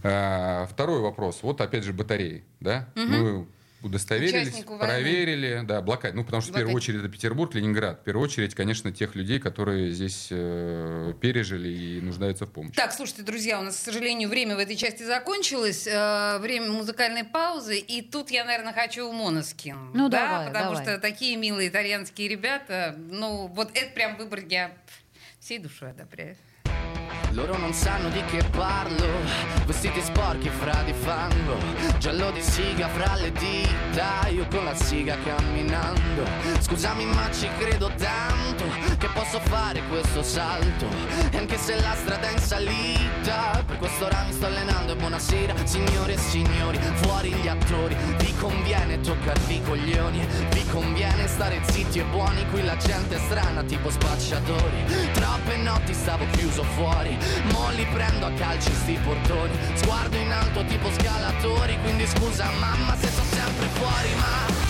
А, 0.02 0.66
Второй 0.70 1.00
вопрос. 1.00 1.40
Вот 1.42 1.60
опять 1.60 1.84
же 1.84 1.92
батареи. 1.92 2.44
Да? 2.60 2.88
Мы 2.96 3.46
удостоверились, 3.82 4.48
Участнику 4.48 4.76
войны. 4.76 4.84
проверили, 4.92 5.62
да, 5.64 5.80
блокад. 5.80 6.14
Ну, 6.14 6.24
потому 6.24 6.40
что 6.42 6.52
в 6.52 6.54
первую 6.54 6.72
Блокад. 6.72 6.84
очередь 6.88 7.00
это 7.00 7.08
Петербург, 7.08 7.54
Ленинград. 7.54 8.00
В 8.00 8.04
первую 8.04 8.24
очередь, 8.24 8.54
конечно, 8.54 8.92
тех 8.92 9.14
людей, 9.14 9.38
которые 9.38 9.90
здесь 9.92 10.28
э, 10.30 11.12
пережили 11.20 11.68
и 11.68 12.00
нуждаются 12.00 12.46
в 12.46 12.50
помощи. 12.52 12.74
Так, 12.74 12.92
слушайте, 12.92 13.22
друзья, 13.22 13.58
у 13.60 13.62
нас, 13.62 13.76
к 13.76 13.78
сожалению, 13.78 14.28
время 14.28 14.56
в 14.56 14.58
этой 14.58 14.76
части 14.76 15.02
закончилось. 15.02 15.86
э, 15.86 16.38
время 16.40 16.68
музыкальной 16.70 17.24
паузы. 17.24 17.78
И 17.78 18.02
тут 18.02 18.30
я, 18.30 18.44
наверное, 18.44 18.72
хочу 18.72 19.10
Моноскин. 19.12 19.92
Ну, 19.94 20.08
да, 20.08 20.26
давай, 20.28 20.46
потому 20.48 20.70
давай. 20.74 20.84
что 20.84 20.98
такие 20.98 21.36
милые 21.36 21.68
итальянские 21.68 22.28
ребята. 22.28 22.94
Ну, 22.98 23.46
вот 23.48 23.70
это 23.74 23.90
прям 23.94 24.16
выбор 24.16 24.40
я 24.48 24.72
всей 25.40 25.58
душой 25.58 25.90
одобряю. 25.90 26.36
Loro 27.32 27.56
non 27.56 27.72
sanno 27.72 28.08
di 28.08 28.20
che 28.24 28.42
parlo, 28.50 29.06
vestiti 29.64 30.00
sporchi 30.00 30.48
fra 30.48 30.82
di 30.84 30.92
fango, 30.92 31.56
giallo 31.98 32.32
di 32.32 32.42
siga 32.42 32.88
fra 32.88 33.14
le 33.14 33.30
dita, 33.30 34.26
io 34.28 34.46
con 34.48 34.64
la 34.64 34.74
siga 34.74 35.16
camminando. 35.22 36.24
Scusami 36.58 37.04
ma 37.04 37.30
ci 37.30 37.48
credo 37.56 37.88
tanto 37.96 38.64
che 39.00 39.08
posso 39.14 39.40
fare 39.40 39.82
questo 39.88 40.22
salto, 40.22 40.86
e 41.30 41.38
anche 41.38 41.56
se 41.56 41.80
la 41.80 41.94
strada 41.94 42.28
è 42.28 42.32
in 42.32 42.38
salita, 42.38 43.64
per 43.64 43.78
questo 43.78 44.04
ora 44.04 44.24
mi 44.26 44.32
sto 44.32 44.44
allenando 44.44 44.92
e 44.92 44.96
buonasera 44.96 45.54
signore 45.64 46.12
e 46.12 46.18
signori, 46.18 46.78
fuori 46.96 47.32
gli 47.32 47.48
attori, 47.48 47.96
vi 48.18 48.34
conviene 48.36 49.00
toccarvi 49.00 49.54
i 49.54 49.62
coglioni, 49.62 50.26
vi 50.50 50.66
conviene 50.66 51.26
stare 51.28 51.62
zitti 51.70 52.00
e 52.00 52.04
buoni, 52.04 52.46
qui 52.50 52.62
la 52.62 52.76
gente 52.76 53.16
è 53.16 53.18
strana 53.20 53.62
tipo 53.62 53.88
spacciatori, 53.88 54.84
troppe 55.14 55.56
notti 55.56 55.94
stavo 55.94 56.26
chiuso 56.32 56.62
fuori, 56.62 57.16
mo 57.52 57.70
li 57.70 57.86
prendo 57.94 58.26
a 58.26 58.32
calci 58.32 58.70
sti 58.70 58.98
portoni, 59.02 59.58
sguardo 59.76 60.16
in 60.18 60.30
alto 60.30 60.62
tipo 60.66 60.90
scalatori, 60.92 61.78
quindi 61.80 62.06
scusa 62.06 62.50
mamma 62.58 62.94
se 62.96 63.06
sto 63.06 63.22
sempre 63.22 63.66
fuori, 63.68 64.14
ma 64.16 64.69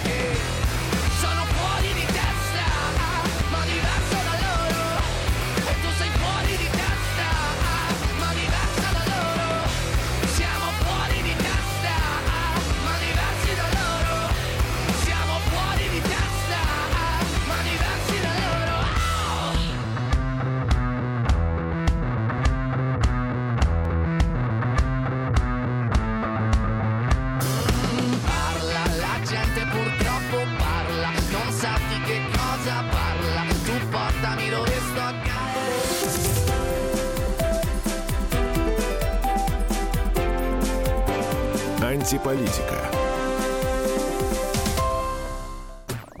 Антиполитика. 42.11 42.91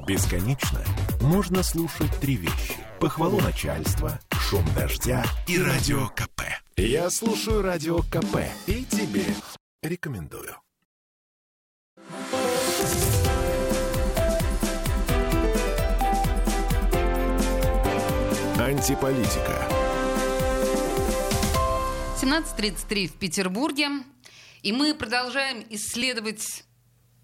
Бесконечно 0.07 0.79
можно 1.19 1.63
слушать 1.63 2.17
три 2.21 2.37
вещи. 2.37 2.77
Похвалу 3.01 3.41
начальства, 3.41 4.17
шум 4.31 4.63
дождя 4.73 5.25
и 5.49 5.61
радио 5.61 6.07
КП. 6.15 6.43
Я 6.77 7.09
слушаю 7.09 7.61
радио 7.61 7.97
КП 8.03 8.37
и 8.67 8.85
тебе 8.85 9.25
рекомендую. 9.83 10.55
Антиполитика. 18.57 19.61
17.33 22.21 23.07
в 23.07 23.13
Петербурге. 23.15 23.89
И 24.63 24.71
мы 24.71 24.93
продолжаем 24.93 25.65
исследовать 25.69 26.63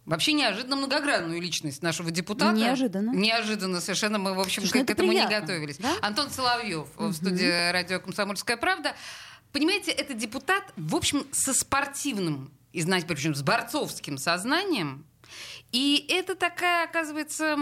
вообще 0.06 0.34
неожиданно 0.34 0.76
многогранную 0.76 1.42
личность 1.42 1.84
нашего 1.84 2.10
депутата. 2.10 2.56
Неожиданно. 2.56 3.12
Неожиданно 3.12 3.82
совершенно. 3.82 4.18
Мы, 4.18 4.34
в 4.34 4.40
общем, 4.40 4.64
Слушай, 4.64 4.72
к, 4.72 4.76
ну 4.76 4.82
к 4.82 4.84
это 4.86 4.94
этому 4.94 5.10
приятно, 5.10 5.34
не 5.34 5.42
готовились. 5.42 5.78
да? 5.78 5.94
Антон 6.02 6.30
Соловьев 6.30 6.88
в 6.96 7.14
студии 7.14 7.72
радио 7.72 8.00
«Комсомольская 8.00 8.58
правда». 8.58 8.96
Понимаете, 9.52 9.92
это 9.92 10.14
депутат, 10.14 10.74
в 10.76 10.96
общем, 10.96 11.26
со 11.32 11.54
спортивным, 11.54 12.52
и 12.74 12.82
знаете, 12.82 13.08
причем 13.08 13.34
с 13.34 13.42
борцовским 13.42 14.18
сознанием. 14.18 15.06
И 15.72 16.06
это 16.10 16.36
такая, 16.36 16.86
оказывается, 16.86 17.58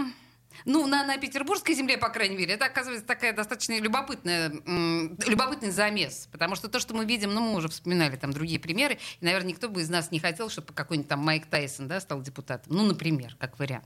ну, 0.63 0.87
на, 0.87 1.03
на 1.03 1.17
петербургской 1.17 1.75
земле, 1.75 1.97
по 1.97 2.09
крайней 2.09 2.37
мере, 2.37 2.53
это, 2.53 2.65
оказывается, 2.65 3.05
такая 3.05 3.33
достаточно 3.33 3.77
любопытная, 3.79 4.51
м, 4.65 5.17
любопытный 5.25 5.71
замес. 5.71 6.29
Потому 6.31 6.55
что 6.55 6.69
то, 6.69 6.79
что 6.79 6.93
мы 6.93 7.05
видим, 7.05 7.33
ну, 7.33 7.41
мы 7.41 7.57
уже 7.57 7.67
вспоминали 7.67 8.15
там 8.15 8.31
другие 8.31 8.59
примеры, 8.59 8.97
и, 9.19 9.25
наверное, 9.25 9.49
никто 9.49 9.69
бы 9.69 9.81
из 9.81 9.89
нас 9.89 10.11
не 10.11 10.19
хотел, 10.19 10.49
чтобы 10.49 10.73
какой-нибудь 10.73 11.09
там 11.09 11.19
Майк 11.19 11.47
Тайсон, 11.47 11.87
да, 11.87 11.99
стал 11.99 12.21
депутатом. 12.21 12.75
Ну, 12.75 12.83
например, 12.83 13.35
как 13.39 13.59
вариант. 13.59 13.85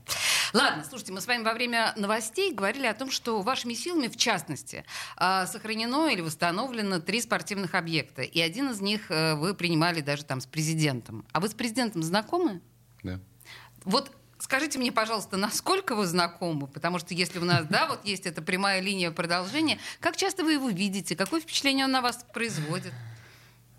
Ладно, 0.52 0.84
слушайте, 0.88 1.12
мы 1.12 1.20
с 1.20 1.26
вами 1.26 1.42
во 1.42 1.54
время 1.54 1.92
новостей 1.96 2.52
говорили 2.52 2.86
о 2.86 2.94
том, 2.94 3.10
что 3.10 3.40
вашими 3.40 3.74
силами, 3.74 4.08
в 4.08 4.16
частности, 4.16 4.84
а, 5.16 5.46
сохранено 5.46 6.08
или 6.08 6.20
восстановлено 6.20 7.00
три 7.00 7.20
спортивных 7.20 7.74
объекта. 7.74 8.22
И 8.22 8.40
один 8.40 8.70
из 8.70 8.80
них 8.80 9.10
э, 9.10 9.34
вы 9.34 9.54
принимали 9.54 10.00
даже 10.00 10.24
там 10.24 10.40
с 10.40 10.46
президентом. 10.46 11.24
А 11.32 11.40
вы 11.40 11.48
с 11.48 11.54
президентом 11.54 12.02
знакомы? 12.02 12.60
Да. 13.02 13.20
Вот 13.84 14.12
скажите 14.40 14.78
мне, 14.78 14.90
пожалуйста, 14.90 15.36
насколько 15.36 15.94
вы 15.94 16.06
знакомы? 16.06 16.66
Потому 16.66 16.98
что 16.98 17.14
если 17.14 17.38
у 17.38 17.44
нас, 17.44 17.66
да, 17.66 17.86
вот 17.86 18.04
есть 18.04 18.26
эта 18.26 18.42
прямая 18.42 18.80
линия 18.80 19.10
продолжения, 19.10 19.78
как 20.00 20.16
часто 20.16 20.44
вы 20.44 20.54
его 20.54 20.68
видите? 20.68 21.14
Какое 21.14 21.40
впечатление 21.40 21.84
он 21.84 21.92
на 21.92 22.00
вас 22.00 22.24
производит? 22.32 22.92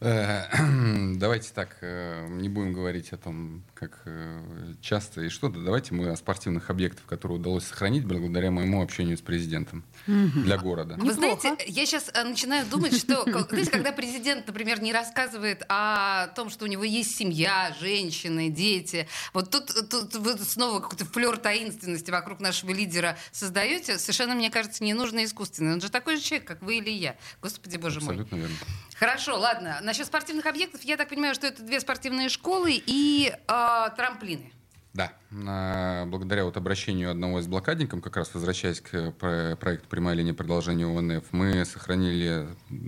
Э, 0.02 0.46
Давайте 1.16 1.52
так, 1.54 1.78
э, 1.82 2.28
не 2.28 2.50
будем 2.50 2.74
говорить 2.74 3.14
о 3.14 3.18
том, 3.18 3.64
как 3.76 4.02
э, 4.06 4.42
часто 4.82 5.22
и 5.22 5.30
что-то. 5.30 5.60
Давайте 5.60 5.94
мы 5.94 6.10
о 6.10 6.16
спортивных 6.16 6.72
объектах, 6.72 7.06
которые 7.06 7.38
удалось 7.38 7.66
сохранить 7.66 8.06
благодаря 8.06 8.50
моему 8.50 8.82
общению 8.82 9.16
с 9.16 9.22
президентом 9.22 9.84
для 10.08 10.58
города. 10.58 10.96
Вы 10.98 11.14
знаете, 11.14 11.56
я 11.68 11.86
сейчас 11.86 12.12
начинаю 12.14 12.66
думать, 12.66 12.98
что, 12.98 13.24
знаете, 13.50 13.70
когда 13.70 13.92
президент, 13.92 14.48
например, 14.48 14.82
не 14.82 14.92
рассказывает 14.92 15.64
о 15.70 16.28
том, 16.30 16.50
что 16.50 16.66
у 16.66 16.68
него 16.68 16.84
есть 16.84 17.16
семья, 17.16 17.76
женщины, 17.80 18.50
дети, 18.50 19.08
вот 19.34 19.52
тут, 19.52 19.68
тут 19.90 20.16
вы 20.16 20.36
снова 20.40 20.80
какой-то 20.80 21.06
флер 21.06 21.38
таинственности 21.38 22.10
вокруг 22.10 22.40
нашего 22.40 22.72
лидера 22.72 23.18
создаете, 23.32 24.00
совершенно, 24.00 24.34
мне 24.34 24.50
кажется, 24.50 24.84
ненужно 24.84 25.24
искусственный. 25.24 25.74
Он 25.74 25.82
же 25.82 25.92
такой 25.92 26.16
же 26.18 26.24
человек, 26.24 26.48
как 26.48 26.64
вы 26.64 26.78
или 26.78 26.90
я. 26.90 27.16
Господи, 27.40 27.78
боже 27.78 28.00
мой. 28.00 28.16
Абсолютно 28.16 28.36
верно. 28.38 28.56
Хорошо, 29.02 29.40
ладно. 29.40 29.80
Насчет 29.92 30.08
спортивных 30.08 30.46
объектов, 30.46 30.84
я 30.84 30.96
так 30.96 31.10
понимаю, 31.10 31.36
что 31.36 31.48
это 31.48 31.62
две 31.64 31.82
спортивные 31.82 32.30
школы 32.30 32.72
и 32.74 33.30
а, 33.46 33.90
трамплины. 33.90 34.54
Да, 34.94 35.12
А, 35.46 36.06
благодаря 36.06 36.46
вот 36.46 36.56
обращению 36.56 37.12
одного 37.12 37.42
из 37.42 37.48
блокадников, 37.48 38.02
как 38.02 38.16
раз 38.16 38.34
возвращаясь 38.34 38.80
к 38.80 39.12
про- 39.12 39.58
проекту 39.58 39.90
«Прямая 39.90 40.16
линия 40.16 40.34
продолжения 40.34 40.86
ОНФ», 40.86 41.26
мы 41.34 41.66
сохранили, 41.66 42.48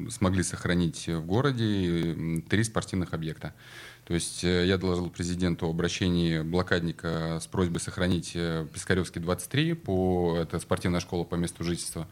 смогли 0.09 0.43
сохранить 0.43 1.09
в 1.09 1.25
городе 1.25 2.41
три 2.49 2.63
спортивных 2.63 3.13
объекта. 3.13 3.53
То 4.05 4.13
есть 4.13 4.45
э, 4.45 4.65
я 4.65 4.77
доложил 4.77 5.09
президенту 5.09 5.67
о 5.67 5.71
обращении 5.71 6.39
блокадника 6.39 7.39
с 7.41 7.47
просьбой 7.47 7.81
сохранить 7.81 8.31
э, 8.33 8.65
Пискаревский 8.73 9.19
23, 9.19 9.73
по, 9.73 10.37
это 10.37 10.57
спортивная 10.59 11.01
школа 11.01 11.25
по 11.25 11.35
месту 11.35 11.65
жительства. 11.65 12.07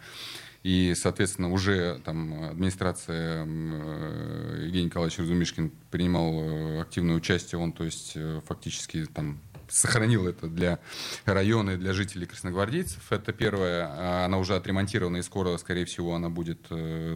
И, 0.64 0.94
соответственно, 0.96 1.52
уже 1.52 2.00
там 2.06 2.44
администрация 2.44 3.46
э, 3.48 4.62
Евгений 4.66 4.86
Николаевич 4.86 5.18
Разумишкин 5.18 5.72
принимал 5.90 6.34
э, 6.34 6.82
активное 6.82 7.16
участие, 7.16 7.60
он, 7.60 7.72
то 7.72 7.84
есть, 7.84 8.14
э, 8.16 8.42
фактически 8.46 9.06
там 9.06 9.40
сохранил 9.68 10.28
это 10.28 10.48
для 10.48 10.80
района 11.26 11.72
и 11.72 11.78
для 11.78 11.94
жителей 11.94 12.28
красногвардейцев. 12.28 13.12
Это 13.12 13.32
первое. 13.32 14.26
Она 14.26 14.38
уже 14.38 14.56
отремонтирована, 14.56 15.18
и 15.18 15.22
скоро, 15.22 15.58
скорее 15.58 15.86
всего, 15.86 16.14
она 16.14 16.30
будет 16.30 16.62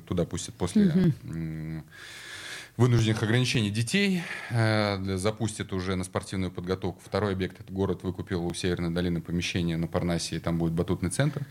туда 0.07 0.23
пустят 0.23 0.55
после 0.55 1.13
м, 1.25 1.83
вынужденных 2.77 3.23
ограничений 3.23 3.69
детей. 3.69 4.21
Э, 4.49 5.17
запустят 5.17 5.73
уже 5.73 5.95
на 5.95 6.03
спортивную 6.03 6.51
подготовку. 6.51 7.01
Второй 7.03 7.33
объект, 7.33 7.59
это 7.59 7.71
город 7.71 8.03
выкупил 8.03 8.45
у 8.45 8.53
Северной 8.53 8.89
долины 8.89 9.21
помещение 9.21 9.77
на 9.77 9.87
Парнасе, 9.87 10.35
и 10.35 10.39
там 10.39 10.57
будет 10.57 10.73
батутный 10.73 11.09
центр. 11.09 11.45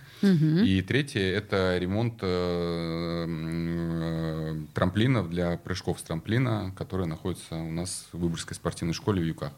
И 0.65 0.83
третье, 0.83 1.21
это 1.21 1.79
ремонт 1.79 2.19
э, 2.21 3.27
э, 3.29 4.61
трамплинов 4.75 5.31
для 5.31 5.57
прыжков 5.57 5.99
с 6.01 6.03
трамплина, 6.03 6.73
которые 6.77 7.07
находятся 7.07 7.57
у 7.57 7.71
нас 7.71 8.09
в 8.13 8.19
Выборгской 8.19 8.55
спортивной 8.55 8.95
школе 8.95 9.23
в 9.23 9.25
Юках. 9.25 9.53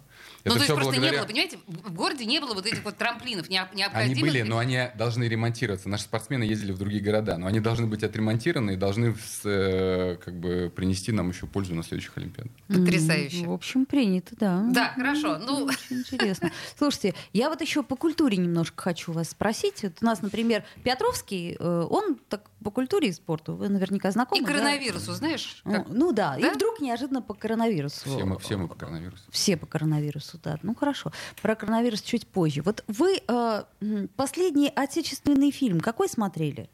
Ну, 0.48 0.54
то 0.54 0.62
есть 0.62 0.66
просто 0.74 0.92
не 0.92 0.98
благодаря- 0.98 1.18
было, 1.20 1.26
понимаете, 1.26 1.58
в 1.66 1.92
городе 1.94 2.24
не 2.24 2.40
было 2.40 2.54
вот 2.54 2.66
этих 2.66 2.84
вот 2.84 2.96
трамплинов 2.96 3.48
необ- 3.48 3.68
Они 3.72 3.80
необходимых. 3.82 4.20
были, 4.20 4.42
но 4.42 4.58
они 4.58 4.88
должны 4.96 5.24
ремонтироваться. 5.24 5.88
Наши 5.88 6.04
спортсмены 6.04 6.44
ездили 6.44 6.72
в 6.72 6.78
другие 6.78 7.02
города, 7.02 7.36
но 7.38 7.46
они 7.46 7.60
должны 7.60 7.86
быть 7.86 8.02
отремонтированы 8.02 8.72
и 8.72 8.76
должны 8.76 9.14
с, 9.14 9.40
э, 9.44 10.16
как 10.24 10.34
бы 10.38 10.72
принести 10.74 11.12
нам 11.12 11.30
еще 11.30 11.46
пользу 11.46 11.74
на 11.74 11.82
следующих 11.82 12.16
Олимпиадах. 12.16 12.52
Потрясающе. 12.68 13.46
В 13.46 13.52
общем, 13.52 13.86
принято, 13.86 14.34
да. 14.38 14.64
Да, 14.70 14.92
хорошо. 14.94 15.38
Ну, 15.38 15.64
Очень 15.64 15.98
интересно. 15.98 16.50
Слушайте, 16.78 17.14
я 17.32 17.48
вот 17.48 17.60
еще 17.60 17.82
по 17.82 17.96
культуре 17.96 18.36
немножко 18.36 18.82
хочу 18.82 19.12
вас 19.12 19.30
спросить. 19.30 19.82
Вот 19.82 19.92
у 20.00 20.04
нас, 20.04 20.22
например, 20.22 20.64
Петровский, 20.84 21.56
э, 21.58 21.86
он 21.90 22.16
так 22.28 22.42
по 22.66 22.72
культуре 22.72 23.10
и 23.10 23.12
спорту, 23.12 23.54
вы 23.54 23.68
наверняка 23.68 24.10
знакомы. 24.10 24.42
и 24.42 24.44
да? 24.44 24.50
коронавирусу, 24.52 25.12
знаешь? 25.12 25.62
как- 25.62 25.86
Ну 25.88 26.10
да, 26.10 26.36
Да? 26.36 26.48
и 26.48 26.50
вдруг 26.52 26.80
неожиданно 26.80 27.22
по 27.22 27.32
коронавирусу. 27.32 28.00
Все 28.10 28.24
мы, 28.24 28.40
все 28.40 28.56
мы 28.56 28.66
по 28.66 28.74
коронавирусу. 28.74 29.22
Все 29.30 29.56
по 29.56 29.66
коронавирусу, 29.66 30.40
да. 30.42 30.58
Ну 30.64 30.74
хорошо. 30.74 31.12
Про 31.40 31.54
коронавирус 31.54 32.02
чуть 32.02 32.26
позже. 32.26 32.62
Вот 32.62 32.82
вы 32.88 33.20
э, 33.28 33.62
последний 34.16 34.72
отечественный 34.74 35.52
фильм 35.52 35.80
какой 35.80 36.08
смотрели? 36.08 36.68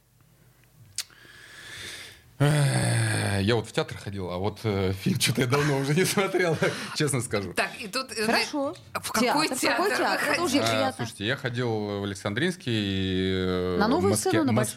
Я 2.40 3.55
вот 3.55 3.68
в 3.68 3.72
театр 3.72 3.96
ходил, 3.98 4.31
а 4.31 4.38
вот 4.38 4.61
э, 4.64 4.92
фильм 4.94 5.20
что-то 5.20 5.42
я 5.42 5.46
давно 5.46 5.78
уже 5.78 5.94
не 5.94 6.05
смотрел, 6.07 6.57
честно 6.96 7.20
скажу. 7.20 7.52
Так, 7.52 7.70
и 7.78 7.87
тут... 7.87 8.11
э, 8.12 8.24
Хорошо. 8.26 8.74
В 8.94 9.12
какой 9.12 9.48
Театр, 9.48 9.57
в 9.57 9.61
театр? 9.61 9.76
какой 9.76 9.90
вы 9.90 9.96
театр? 9.96 10.28
Это 10.33 10.42
уже 10.42 10.59
ходили? 10.61 10.83
А, 10.83 10.92
слушайте, 10.92 11.26
я 11.26 11.37
ходил 11.37 11.68
в 12.00 12.05
Александринский, 12.05 13.74
э, 13.74 13.76
На 13.78 13.87
новую 13.88 14.12
Маске- 14.14 14.31
сцену, 14.31 14.44
на 14.44 14.52
большую? 14.55 14.76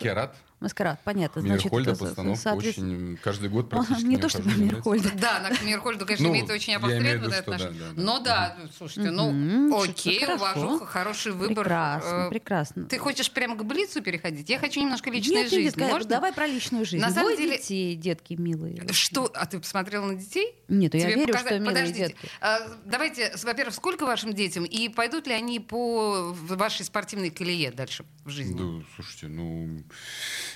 Маскарад. 0.66 1.00
Понятно. 1.04 1.42
Значит, 1.44 1.66
Мирхольда 1.66 1.92
это 1.92 2.00
со- 2.00 2.06
постановка 2.08 2.42
соответственно- 2.42 2.94
очень 3.14 3.18
каждый 3.24 3.50
год 3.50 3.68
Ага, 3.72 3.84
практически. 3.86 4.08
Не 4.08 4.18
то 4.18 4.30
чтобы 4.30 4.52
Мирхольда. 4.56 5.12
Да, 5.16 5.40
на 5.42 5.66
Мирхольду, 5.66 6.06
конечно, 6.06 6.28
Ну, 6.28 6.34
имеет 6.34 6.50
очень 6.50 6.74
я 6.74 6.80
имею 6.80 7.20
в 7.20 7.24
виду, 7.24 7.28
опосредованное 7.28 7.42
что 7.42 7.52
да, 7.52 7.56
отношение. 7.56 7.80
да, 7.82 7.94
да. 7.96 8.02
Ну 8.04 8.24
да, 8.24 8.58
слушайте, 8.78 9.12
Мгм, 9.12 9.70
ну 9.70 9.84
окей, 9.84 10.20
хорошо. 10.26 10.36
уважу, 10.62 10.86
хороший 10.86 11.32
выбор. 11.34 11.64
Прекрасно, 11.66 12.26
Э, 12.26 12.30
прекрасно. 12.30 12.86
Ты 12.86 12.98
хочешь 12.98 13.32
прямо 13.32 13.56
к 13.56 13.64
Блицу 13.64 14.02
переходить? 14.02 14.50
Я 14.50 14.58
хочу 14.60 14.80
немножко 14.82 15.10
личной 15.12 15.48
жизни. 15.48 15.84
Можно? 15.84 16.10
давай 16.10 16.34
про 16.34 16.48
личную 16.48 16.84
жизнь. 16.86 17.02
На 17.02 17.12
самом 17.12 17.38
деле- 17.38 17.58
детей, 17.58 17.96
детки 17.96 18.34
милые. 18.34 18.84
Что? 18.92 19.30
А 19.36 19.46
ты 19.46 19.60
посмотрела 19.60 20.06
на 20.06 20.16
детей? 20.16 20.56
Нет, 20.68 20.94
я 20.96 21.02
Тебе 21.02 21.16
верю, 21.16 21.28
показать- 21.34 21.48
что 21.52 21.60
милые 21.60 21.76
Подождите. 21.76 22.08
детки. 22.08 22.30
А, 22.42 22.60
Давайте, 22.86 23.38
с- 23.38 23.44
во-первых, 23.44 23.76
сколько 23.76 24.06
вашим 24.06 24.34
детям? 24.34 24.66
И 24.66 24.90
пойдут 24.90 25.28
ли 25.28 25.34
они 25.34 25.60
по 25.60 26.32
в- 26.34 26.56
вашей 26.56 26.84
спортивной 26.86 27.30
колее 27.30 27.72
дальше 27.72 28.06
в 28.24 28.30
жизни? 28.30 28.58
Да, 28.58 28.86
слушайте, 28.96 29.28
ну, 29.28 29.84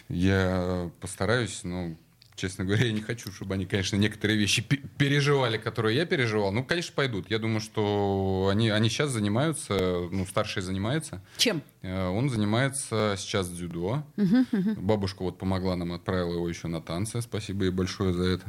я 0.10 0.90
постараюсь, 1.02 1.62
но, 1.64 1.96
честно 2.36 2.66
говоря, 2.66 2.86
я 2.86 2.92
не 2.92 3.02
хочу, 3.02 3.32
чтобы 3.32 3.54
они, 3.54 3.66
конечно, 3.66 3.96
некоторые 3.96 4.38
вещи 4.40 4.62
пе- 4.62 4.78
переживали, 4.98 5.58
которые 5.58 5.96
я 5.98 6.06
переживал. 6.06 6.52
Ну, 6.52 6.64
конечно, 6.64 6.94
пойдут. 6.96 7.30
Я 7.30 7.38
думаю, 7.40 7.60
что 7.60 8.50
они, 8.52 8.70
они 8.70 8.90
сейчас 8.90 9.12
занимаются, 9.12 9.74
ну, 10.12 10.26
старший 10.26 10.62
занимается. 10.62 11.22
Чем? 11.38 11.62
Э, 11.82 12.08
Он 12.08 12.30
занимается 12.30 13.16
сейчас 13.18 13.50
дзюдо. 13.50 14.04
Бабушка 14.78 15.24
вот 15.24 15.38
помогла 15.38 15.76
нам, 15.76 15.94
отправила 15.94 16.34
его 16.34 16.50
еще 16.50 16.68
на 16.68 16.82
танцы. 16.82 17.22
Спасибо 17.22 17.66
ей 17.66 17.72
большое 17.72 18.14
за 18.14 18.24
это. 18.24 18.46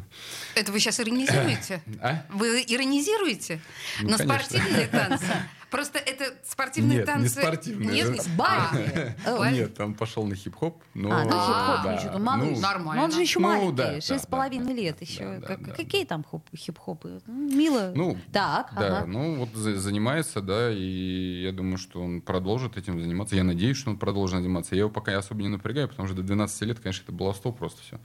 Это 0.55 0.73
вы 0.73 0.81
сейчас 0.81 0.99
иронизируете? 1.01 1.83
А? 2.01 2.25
Вы 2.31 2.65
иронизируете 2.67 3.61
Ну, 4.03 4.11
на 4.11 4.19
конечно. 4.19 4.39
спортивные 4.41 4.87
танцы? 4.89 5.27
Просто 5.71 5.99
это 5.99 6.35
спортивные 6.45 6.99
Нет, 6.99 7.07
не 7.07 7.13
танцы... 7.13 7.41
спортивные. 7.41 7.91
Нет, 7.91 8.11
не 8.11 8.37
Бальные. 8.37 9.17
Нет, 9.53 9.75
там 9.75 9.95
пошел 9.95 10.25
на 10.27 10.35
хип-хоп. 10.35 10.83
Но... 10.95 11.11
А, 11.13 11.25
на 11.25 11.31
хип-хоп 11.31 11.85
да, 11.85 11.93
еще, 11.95 12.11
ну, 12.11 12.19
малыш. 12.19 12.49
ну, 12.57 12.61
Нормально. 12.61 13.01
Но 13.01 13.05
он 13.05 13.13
же 13.13 13.21
еще 13.21 13.39
Ну, 13.39 13.49
маленький, 13.49 13.77
да, 13.77 13.93
да, 13.95 14.01
шесть 14.01 14.25
с 14.25 14.27
половиной 14.27 14.67
да, 14.67 14.73
лет 14.73 15.01
еще. 15.01 15.39
да, 15.39 15.47
Как- 15.47 15.67
да. 15.67 15.73
Какие 15.75 16.05
там 16.05 16.25
хоп- 16.31 16.43
хип-хопы? 16.57 17.21
Ну, 17.27 17.57
Мило. 17.57 17.93
Ну, 17.95 18.17
Так, 18.33 18.73
Да, 18.75 18.99
ага. 18.99 19.07
ну 19.07 19.37
вот 19.37 19.55
за- 19.55 19.77
занимается, 19.79 20.41
да, 20.41 20.71
и 20.73 21.43
я 21.45 21.53
думаю, 21.53 21.79
что 21.79 22.03
он 22.03 22.21
продолжит 22.21 22.77
этим 22.77 23.01
заниматься. 23.01 23.37
Я 23.37 23.45
надеюсь, 23.45 23.77
что 23.77 23.91
он 23.91 23.99
продолжит 23.99 24.41
заниматься. 24.41 24.75
Я 24.75 24.81
его 24.81 24.91
пока 24.91 25.17
особо 25.17 25.43
не 25.43 25.49
напрягаю, 25.49 25.89
потому 25.89 26.07
что 26.09 26.17
до 26.17 26.23
12 26.23 26.63
лет, 26.63 26.81
конечно, 26.81 27.05
это 27.05 27.13
баловство 27.13 27.53
просто 27.53 27.81
все. 27.83 28.01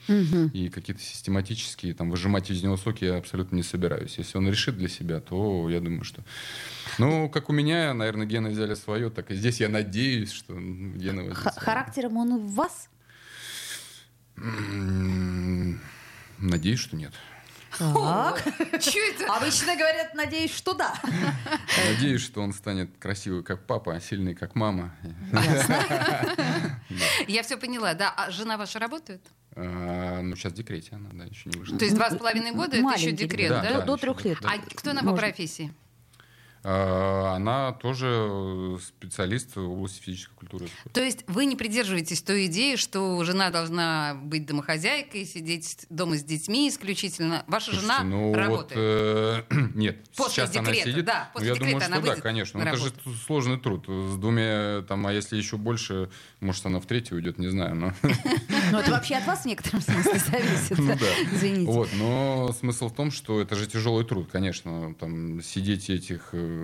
И 0.53 0.69
какие-то 0.69 1.01
систематические, 1.01 1.93
там, 1.93 2.11
выжимать 2.11 2.49
из 2.51 2.61
него 2.63 2.77
соки 2.77 3.05
я 3.05 3.17
абсолютно 3.17 3.55
не 3.55 3.63
собираюсь. 3.63 4.17
Если 4.17 4.37
он 4.37 4.47
решит 4.49 4.77
для 4.77 4.87
себя, 4.87 5.19
то 5.19 5.69
я 5.69 5.79
думаю, 5.79 6.03
что... 6.03 6.23
Ну, 6.99 7.29
как 7.29 7.49
у 7.49 7.53
меня, 7.55 7.93
наверное, 7.93 8.25
гены 8.25 8.49
взяли 8.49 8.75
свое, 8.75 9.09
так 9.09 9.31
и 9.31 9.35
здесь 9.35 9.59
я 9.59 9.69
надеюсь, 9.69 10.31
что 10.31 10.53
гены 10.53 11.23
возьмут 11.23 11.37
Х-. 11.37 11.59
Характером 11.59 12.17
он 12.17 12.37
в 12.37 12.53
вас? 12.53 12.89
Надеюсь, 16.37 16.79
что 16.79 16.95
нет. 16.95 17.13
Так. 17.77 18.47
Это? 18.71 19.35
Обычно 19.35 19.75
говорят, 19.75 20.13
надеюсь, 20.13 20.53
что 20.53 20.73
да. 20.73 20.93
Надеюсь, 21.89 22.21
что 22.21 22.41
он 22.41 22.53
станет 22.53 22.97
красивый, 22.99 23.43
как 23.43 23.65
папа, 23.65 23.95
а 23.95 23.99
сильный, 23.99 24.33
как 24.33 24.55
мама. 24.55 24.95
Я 27.27 27.43
все 27.43 27.57
поняла, 27.57 27.93
да. 27.93 28.13
А 28.15 28.31
жена 28.31 28.57
ваша 28.57 28.79
работает? 28.79 29.21
А, 29.55 30.21
ну, 30.21 30.35
сейчас 30.35 30.53
в 30.53 30.55
декрете 30.55 30.95
она, 30.95 31.09
да, 31.13 31.25
еще 31.25 31.49
не 31.49 31.57
вышла. 31.59 31.77
То 31.77 31.85
есть 31.85 31.95
два 31.95 32.09
с 32.11 32.17
половиной 32.17 32.51
года 32.51 32.77
это 32.77 32.87
еще 32.97 33.11
декрет, 33.11 33.49
да? 33.49 33.61
Да, 33.61 33.81
До 33.81 33.97
трех 33.97 34.23
лет. 34.25 34.37
А 34.43 34.57
кто 34.57 34.91
она 34.91 35.01
по 35.01 35.15
профессии? 35.15 35.73
А, 36.67 37.35
Она 37.35 37.73
тоже 37.73 38.77
специалист 38.83 39.55
в 39.55 39.59
области 39.69 40.01
физической 40.01 40.33
культуры. 40.33 40.67
То 40.93 41.03
есть 41.03 41.23
вы 41.27 41.45
не 41.45 41.55
придерживаетесь 41.55 42.23
той 42.23 42.47
идеи, 42.47 42.75
что 42.75 43.23
жена 43.23 43.51
должна 43.51 44.15
быть 44.15 44.47
домохозяйкой, 44.47 45.25
сидеть 45.25 45.85
дома 45.91 46.17
с 46.17 46.23
детьми 46.23 46.67
исключительно. 46.67 47.43
Ваша 47.45 47.65
Слушайте, 47.67 47.85
жена 47.93 48.03
ну 48.03 48.29
вот, 48.29 48.35
работает. 48.35 48.79
э, 48.81 49.43
нет, 49.75 49.97
После 50.15 50.43
сейчас 50.43 50.55
она 50.55 50.65
декрета, 50.65 50.89
сидит. 50.89 51.05
да, 51.05 51.25
Ну, 51.27 51.33
после 51.33 51.47
я 51.49 51.53
декрета 51.53 51.71
думаю, 51.71 51.85
она 51.85 51.97
что 51.97 52.15
да, 52.15 52.21
конечно. 52.21 52.57
это 52.57 52.77
же 52.77 52.91
сложный 53.27 53.59
труд. 53.59 53.85
С 53.87 54.15
двумя, 54.17 54.81
там, 54.87 55.05
а 55.05 55.13
если 55.13 55.37
еще 55.37 55.57
больше, 55.57 56.09
может, 56.39 56.65
она 56.65 56.79
в 56.79 56.87
третью 56.87 57.17
уйдет, 57.17 57.37
не 57.37 57.47
знаю. 57.49 57.75
Но... 57.75 57.93
Ну, 58.71 58.79
это 58.79 58.89
вообще 58.89 59.15
от 59.15 59.27
вас 59.27 59.43
в 59.43 59.45
некотором 59.45 59.79
смысле 59.81 60.19
зависит. 60.31 60.77
Ну 60.79 60.95
да. 60.95 61.05
Извините. 61.31 61.71
Вот, 61.71 61.89
но 61.93 62.51
смысл 62.59 62.89
в 62.89 62.95
том, 62.95 63.11
что 63.11 63.39
это 63.39 63.55
же 63.55 63.67
тяжелый 63.67 64.03
труд, 64.03 64.27
конечно. 64.31 64.95
Там 64.95 65.41
сидеть 65.43 65.91
этих 65.91 66.29
э, 66.31 66.54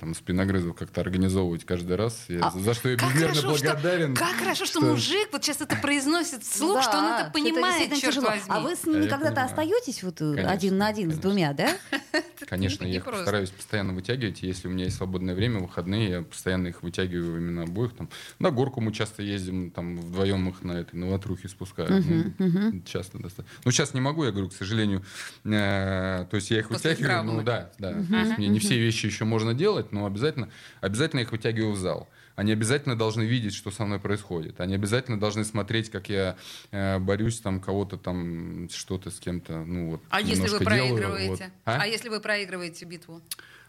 там, 0.00 0.14
спиногрызов 0.14 0.74
как-то 0.76 1.00
организовывать 1.00 1.64
каждый 1.64 1.96
раз. 1.96 2.24
Я- 2.28 2.40
А 2.46 2.50
за 2.50 2.74
что 2.74 2.88
я 2.88 2.96
безмерно 2.96 3.20
хорошо, 3.20 3.56
что- 3.56 3.66
благодарен. 3.72 4.14
как 4.14 4.32
хорошо, 4.36 4.64
что, 4.66 4.80
мужик 4.80 5.28
вот 5.32 5.44
сейчас 5.44 5.60
это 5.60 5.76
произносит 5.76 6.42
вслух, 6.42 6.82
что 6.82 6.98
он 6.98 7.04
это 7.06 7.24
Да, 7.24 7.30
понимает, 7.30 7.88
действительно 7.90 8.00
черт 8.00 8.14
тяжело. 8.14 8.28
возьми. 8.28 8.44
А 8.48 8.60
вы 8.60 8.76
с 8.76 8.84
ними 8.84 9.04
Я 9.04 9.08
когда-то 9.10 9.44
остаетесь 9.44 10.02
вот 10.02 10.20
э, 10.20 10.24
Конечно, 10.34 10.50
один 10.52 10.78
на 10.78 10.86
один 10.88 11.10
с 11.10 11.14
конечно. 11.14 11.22
двумя, 11.22 11.52
да? 11.52 11.76
Конечно, 12.56 12.84
не 12.84 12.90
я 12.92 12.96
их 12.98 13.04
просто. 13.04 13.22
стараюсь 13.22 13.50
постоянно 13.50 13.92
вытягивать. 13.92 14.42
Если 14.42 14.68
у 14.68 14.70
меня 14.70 14.84
есть 14.84 14.96
свободное 14.96 15.34
время, 15.34 15.60
выходные, 15.60 16.08
я 16.10 16.22
постоянно 16.22 16.68
их 16.68 16.82
вытягиваю 16.82 17.38
именно 17.40 17.62
обоих. 17.62 17.92
Там, 17.94 18.08
на 18.38 18.50
горку 18.50 18.80
мы 18.80 18.92
часто 18.92 19.22
ездим, 19.22 19.70
там 19.70 19.96
вдвоем 19.98 20.48
их 20.48 20.62
на 20.62 20.72
этой 20.72 20.96
на 20.96 21.08
ватрухе 21.08 21.48
спускаю. 21.48 22.02
Ну, 22.38 22.82
Часто 22.84 23.18
достаточно. 23.18 23.58
Ну, 23.64 23.70
сейчас 23.70 23.94
не 23.94 24.00
могу, 24.00 24.24
я 24.24 24.30
говорю, 24.30 24.48
к 24.48 24.54
сожалению. 24.54 25.02
Э, 25.44 26.26
то 26.30 26.36
есть 26.36 26.50
я 26.50 26.58
их 26.60 26.68
После 26.68 26.90
вытягиваю. 26.90 27.10
травмы. 27.12 27.32
Ну 27.34 27.42
да, 27.42 27.70
да. 27.78 27.92
То 27.92 28.16
есть 28.16 28.38
мне 28.38 28.48
не 28.48 28.58
все 28.58 28.78
вещи 28.78 29.06
еще 29.06 29.24
можно 29.24 29.54
делать, 29.54 29.92
но 29.92 30.06
обязательно, 30.06 30.48
обязательно 30.80 31.20
их 31.20 31.32
вытягиваю 31.32 31.72
в 31.72 31.78
зал. 31.78 32.08
Они 32.36 32.52
обязательно 32.52 32.96
должны 32.96 33.22
видеть, 33.22 33.54
что 33.54 33.70
со 33.70 33.84
мной 33.84 34.00
происходит. 34.00 34.60
Они 34.60 34.74
обязательно 34.74 35.18
должны 35.20 35.44
смотреть, 35.44 35.90
как 35.90 36.08
я 36.08 36.36
э, 36.72 36.98
борюсь, 36.98 37.40
там 37.40 37.60
кого-то 37.60 37.96
там 37.96 38.68
что-то 38.70 39.10
с 39.10 39.20
кем-то. 39.20 39.64
Ну, 39.64 39.92
вот, 39.92 40.02
А 40.10 40.20
если 40.20 40.42
вы 40.42 40.46
немножко 40.46 40.64
делаю, 40.64 40.88
проигрываете? 40.96 41.44
вот. 41.44 41.52
А? 41.64 41.82
А? 41.82 41.86
если 41.86 42.08
вы 42.08 42.20
проигрываете 42.20 42.84
битву? 42.86 43.22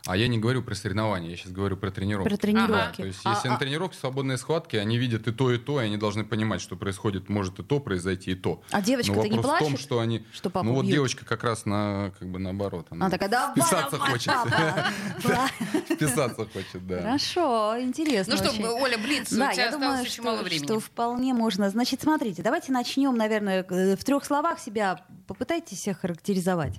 А 0.07 0.15
я 0.15 0.27
не 0.27 0.37
говорю 0.37 0.61
про 0.61 0.75
соревнования, 0.75 1.31
я 1.31 1.35
сейчас 1.35 1.51
говорю 1.51 1.77
про 1.77 1.89
тренировки. 1.89 2.29
Про 2.29 2.37
тренировки. 2.37 2.97
То 3.01 3.07
есть, 3.07 3.21
А- 3.23 3.31
если 3.31 3.47
а- 3.47 3.51
на 3.53 3.57
тренировке 3.57 3.97
свободные 3.97 4.37
схватки, 4.37 4.75
они 4.75 4.99
видят 4.99 5.27
и 5.27 5.31
то, 5.31 5.51
и 5.51 5.57
то, 5.57 5.81
и 5.81 5.85
они 5.85 5.97
должны 5.97 6.23
понимать, 6.23 6.61
что 6.61 6.75
происходит, 6.75 7.27
может 7.27 7.57
и 7.57 7.63
то 7.63 7.79
произойти, 7.79 8.31
и 8.31 8.35
то. 8.35 8.61
А 8.69 8.83
девочка-то 8.83 9.27
не 9.27 9.37
вопрос 9.37 9.55
в 9.55 9.59
том, 9.59 9.67
плачет, 9.69 9.79
что 9.79 9.99
они... 9.99 10.23
что 10.31 10.51
папу 10.51 10.67
ну 10.67 10.73
вот 10.75 10.83
бьют? 10.83 10.93
девочка 10.93 11.25
как 11.25 11.43
раз 11.43 11.65
на, 11.65 12.11
как 12.19 12.27
бы 12.29 12.37
наоборот. 12.37 12.85
Она 12.91 13.07
Она 13.07 13.11
такая, 13.11 13.29
давай, 13.29 13.51
вписаться 13.53 13.91
давай, 13.97 14.11
хочет. 14.11 14.27
папа. 14.27 14.85
Да. 15.23 15.47
Вписаться 15.95 16.45
хочет, 16.45 16.85
да. 16.87 17.01
Хорошо, 17.01 17.75
интересно 17.79 18.35
Ну 18.35 18.43
что. 18.43 18.75
Оля, 18.75 18.99
Блиц, 18.99 19.31
Да, 19.31 19.49
у 19.49 19.53
тебя 19.53 19.63
я 19.63 19.69
осталось 19.69 19.73
думаю, 19.73 20.01
очень 20.01 20.11
что, 20.11 20.23
мало 20.23 20.43
времени. 20.43 20.65
что 20.65 20.79
вполне 20.79 21.33
можно. 21.33 21.69
Значит, 21.71 22.03
смотрите, 22.03 22.43
давайте 22.43 22.71
начнем, 22.71 23.15
наверное, 23.15 23.65
э, 23.67 23.95
в 23.95 24.03
трех 24.03 24.23
словах 24.23 24.59
себя 24.59 25.03
попытайтесь 25.25 25.81
себя 25.81 25.95
характеризовать. 25.95 26.75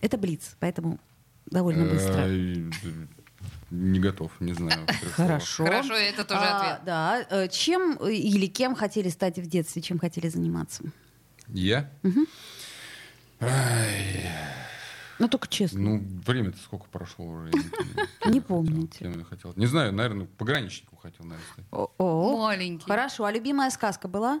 Это 0.00 0.16
Блиц, 0.16 0.56
поэтому 0.60 0.98
довольно 1.46 1.84
быстро. 1.84 2.24
Э, 2.26 2.70
не 3.70 3.98
готов, 4.00 4.32
не 4.40 4.52
знаю. 4.52 4.86
Хорошо. 5.16 5.64
Хорошо, 5.64 5.94
это 5.94 6.24
тоже 6.24 6.40
А, 6.42 6.58
ответ. 6.60 6.80
Да. 6.84 7.26
Э, 7.30 7.48
Чем 7.48 7.98
э, 8.00 8.12
или 8.12 8.46
кем 8.46 8.74
хотели 8.74 9.08
стать 9.08 9.38
в 9.38 9.46
детстве? 9.46 9.82
Чем 9.82 9.98
хотели 9.98 10.28
заниматься? 10.28 10.84
Я? 11.48 11.90
Ай, 13.40 14.28
Ну, 15.18 15.28
только 15.28 15.48
честно. 15.48 15.80
ну, 15.80 16.04
время-то 16.26 16.58
сколько 16.58 16.86
прошло 16.86 17.26
уже. 17.26 17.50
не 18.26 18.40
помню. 18.40 18.86
Кем 18.98 19.12
Не 19.12 19.18
я 19.18 19.24
хотел, 19.24 19.52
помните. 19.52 19.60
Не 19.60 19.66
знаю, 19.66 19.92
наверное, 19.92 20.26
пограничником 20.26 20.98
хотел, 20.98 21.24
наверное. 21.26 21.88
О, 21.98 22.38
Маленький. 22.46 22.86
Хорошо. 22.86 23.24
А 23.24 23.32
любимая 23.32 23.70
сказка 23.70 24.08
была? 24.08 24.40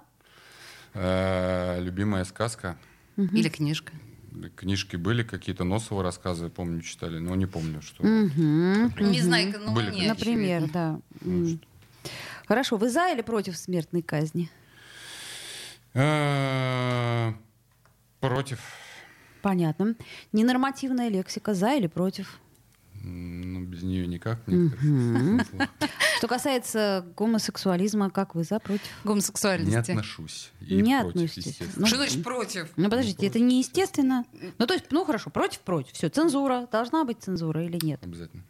Любимая 0.94 2.24
сказка. 2.24 2.76
Или 3.16 3.48
книжка. 3.48 3.92
Книжки 4.56 4.96
были 4.96 5.22
какие-то, 5.22 5.64
Носовые 5.64 6.02
рассказы, 6.04 6.48
помню, 6.48 6.80
читали, 6.80 7.18
но 7.18 7.34
не 7.36 7.46
помню, 7.46 7.80
что. 7.82 8.02
Незнайка 8.04 9.58
на 9.60 9.72
Были 9.72 9.90
Луне, 9.90 10.08
Например, 10.08 10.62
очевидно. 10.64 11.00
да. 11.22 11.28
М. 11.28 11.60
Хорошо. 12.46 12.76
Вы 12.76 12.90
за 12.90 13.10
или 13.12 13.22
против 13.22 13.56
смертной 13.56 14.02
казни? 14.02 14.50
Э, 15.94 17.32
Против. 18.20 18.60
Понятно. 19.42 19.94
Ненормативная 20.32 21.08
лексика. 21.08 21.54
За 21.54 21.74
или 21.74 21.86
против? 21.86 22.40
Ну, 23.02 23.60
без 23.64 23.82
нее 23.82 24.06
никак. 24.06 24.40
Что 26.24 26.28
касается 26.36 27.04
гомосексуализма, 27.18 28.08
как 28.08 28.34
вы 28.34 28.44
за, 28.44 28.58
против? 28.58 28.80
Не 29.04 29.08
Гомосексуальности. 29.08 29.90
отношусь. 29.90 30.52
И 30.62 30.76
Не 30.76 30.94
против, 30.98 31.08
относитесь. 31.10 31.46
естественно. 31.48 31.86
Что 31.86 31.96
значит 31.96 32.24
против? 32.24 32.68
Ну, 32.76 32.84
подождите, 32.88 33.26
это 33.26 33.38
неестественно. 33.40 34.24
Ну, 34.56 34.66
то 34.66 34.72
есть, 34.72 34.86
ну, 34.90 35.04
хорошо, 35.04 35.28
против-против. 35.28 35.92
Все, 35.92 36.08
цензура. 36.08 36.66
Должна 36.72 37.04
быть 37.04 37.18
цензура 37.22 37.62
или 37.62 37.78
нет? 37.84 38.02
Обязательно. 38.02 38.42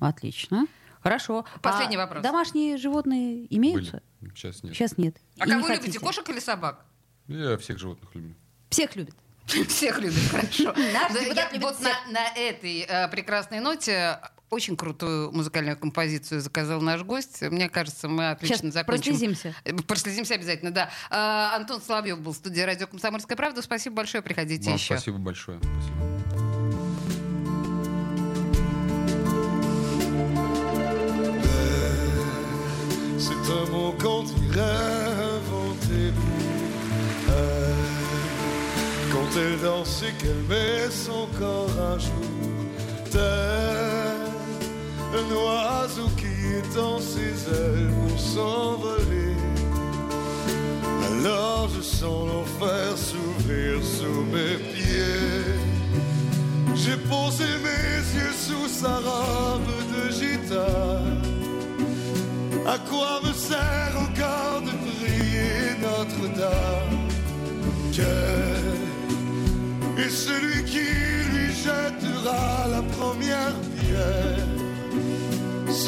Отлично. 0.00 0.66
Хорошо. 1.00 1.44
Последний 1.62 1.94
А 1.94 2.00
вопрос. 2.00 2.24
Домашние 2.24 2.76
животные 2.76 3.46
имеются? 3.54 4.02
Были. 4.20 4.34
Сейчас 4.34 4.64
нет. 4.64 4.74
Сейчас 4.74 4.98
нет. 4.98 5.16
А 5.38 5.44
И 5.44 5.48
не 5.48 5.54
кого 5.54 5.68
любите, 5.68 5.82
хотите? 5.82 6.00
кошек 6.00 6.28
или 6.28 6.40
собак? 6.40 6.84
Я 7.28 7.56
всех 7.58 7.78
животных 7.78 8.12
люблю. 8.16 8.34
Всех 8.68 8.96
любят. 8.96 9.14
Всех 9.46 10.00
любит, 10.00 10.18
хорошо. 10.28 10.72
Наш 10.92 11.12
депутат 11.12 11.52
любит 11.52 11.62
Вот 11.62 11.76
на 12.10 12.26
этой 12.36 12.80
э, 12.80 13.08
прекрасной 13.10 13.60
ноте 13.60 14.18
очень 14.50 14.76
крутую 14.76 15.30
музыкальную 15.32 15.76
композицию 15.76 16.40
заказал 16.40 16.80
наш 16.80 17.02
гость. 17.02 17.40
Мне 17.42 17.68
кажется, 17.68 18.08
мы 18.08 18.30
отлично 18.30 18.56
Сейчас 18.58 18.72
закончим. 18.74 19.12
прослезимся. 19.12 19.54
Э, 19.64 19.72
Прослезимся 19.74 20.34
обязательно, 20.34 20.70
да. 20.72 20.90
А, 21.10 21.54
Антон 21.56 21.80
Соловьев 21.80 22.20
был 22.20 22.32
в 22.32 22.36
студии 22.36 22.60
радио 22.60 22.86
«Комсомольская 22.86 23.36
правда». 23.36 23.62
Спасибо 23.62 23.96
большое, 23.96 24.22
приходите 24.22 24.66
Вам 24.66 24.74
еще. 24.74 24.94
спасибо 24.96 25.18
большое. 25.18 25.58
Спасибо. 25.58 27.10
C'est 33.18 33.52
un 33.52 33.70
mot 33.70 33.92
qu'on 34.00 34.22
dirait 34.22 34.60
inventé 35.36 36.12
pour 36.16 37.34
elle. 37.34 37.74
Quand 39.12 39.38
elle 39.38 39.58
danse 39.60 40.02
et 40.02 40.12
qu'elle 40.22 40.42
met 40.48 40.90
son 40.90 41.26
corps 41.38 41.70
à 41.92 41.98
jour, 41.98 42.12
tel 43.10 44.19
un 45.12 45.28
oiseau 45.34 46.08
qui 46.16 46.34
étend 46.58 46.98
ses 47.00 47.48
ailes 47.48 47.90
pour 48.06 48.18
s'envoler. 48.18 49.36
Alors 51.08 51.68
je 51.74 51.82
sens 51.82 52.28
l'enfer 52.28 52.96
s'ouvrir 52.96 53.82
sous 53.82 54.22
mes 54.34 54.56
pieds. 54.74 55.54
J'ai 56.74 56.96
posé 56.96 57.44
mes 57.66 58.18
yeux 58.18 58.34
sous 58.46 58.68
sa 58.68 58.96
robe 58.96 59.72
de 59.92 60.02
gitane. 60.12 61.22
À 62.66 62.78
quoi 62.78 63.20
me 63.24 63.32
sert 63.32 63.94
encore 63.96 64.60
de 64.62 64.72
prier 64.86 65.76
Notre-Dame? 65.82 67.00
Quel 67.92 68.78
est 70.04 70.08
celui 70.08 70.64
qui 70.64 70.99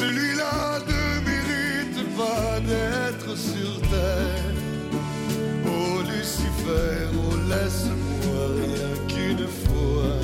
Celui-là 0.03 0.79
ne 0.85 1.03
mérite 1.29 2.17
pas 2.17 2.59
d'être 2.59 3.37
sur 3.37 3.79
terre. 3.89 4.53
Oh 5.65 6.01
Lucifer, 6.01 7.07
oh 7.23 7.35
laisse-moi 7.49 8.41
rien 8.59 8.91
qu'une 9.07 9.47
fois 9.63 10.17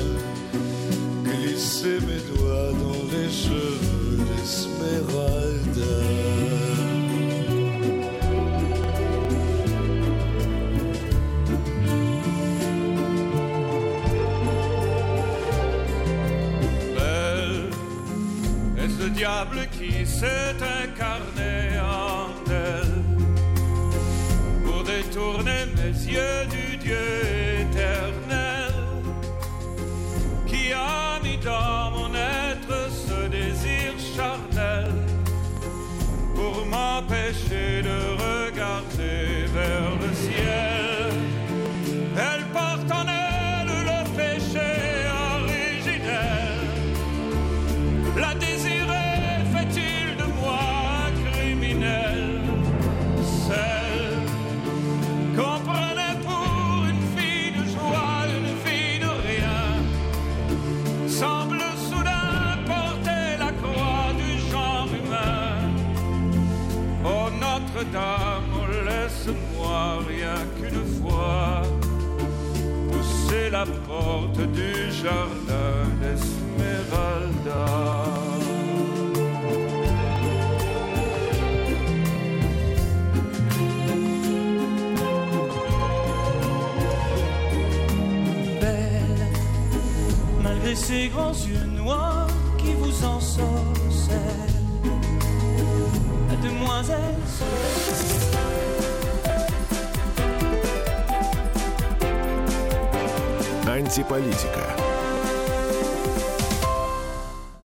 glisser 1.24 1.98
mes 2.08 2.20
doigts 2.30 2.72
dans 2.72 3.04
les 3.14 3.30
cheveux 3.30 4.18
d'Esmeralda. 4.26 5.49
Diable 19.20 19.68
qui 19.72 20.06
s'est 20.06 20.56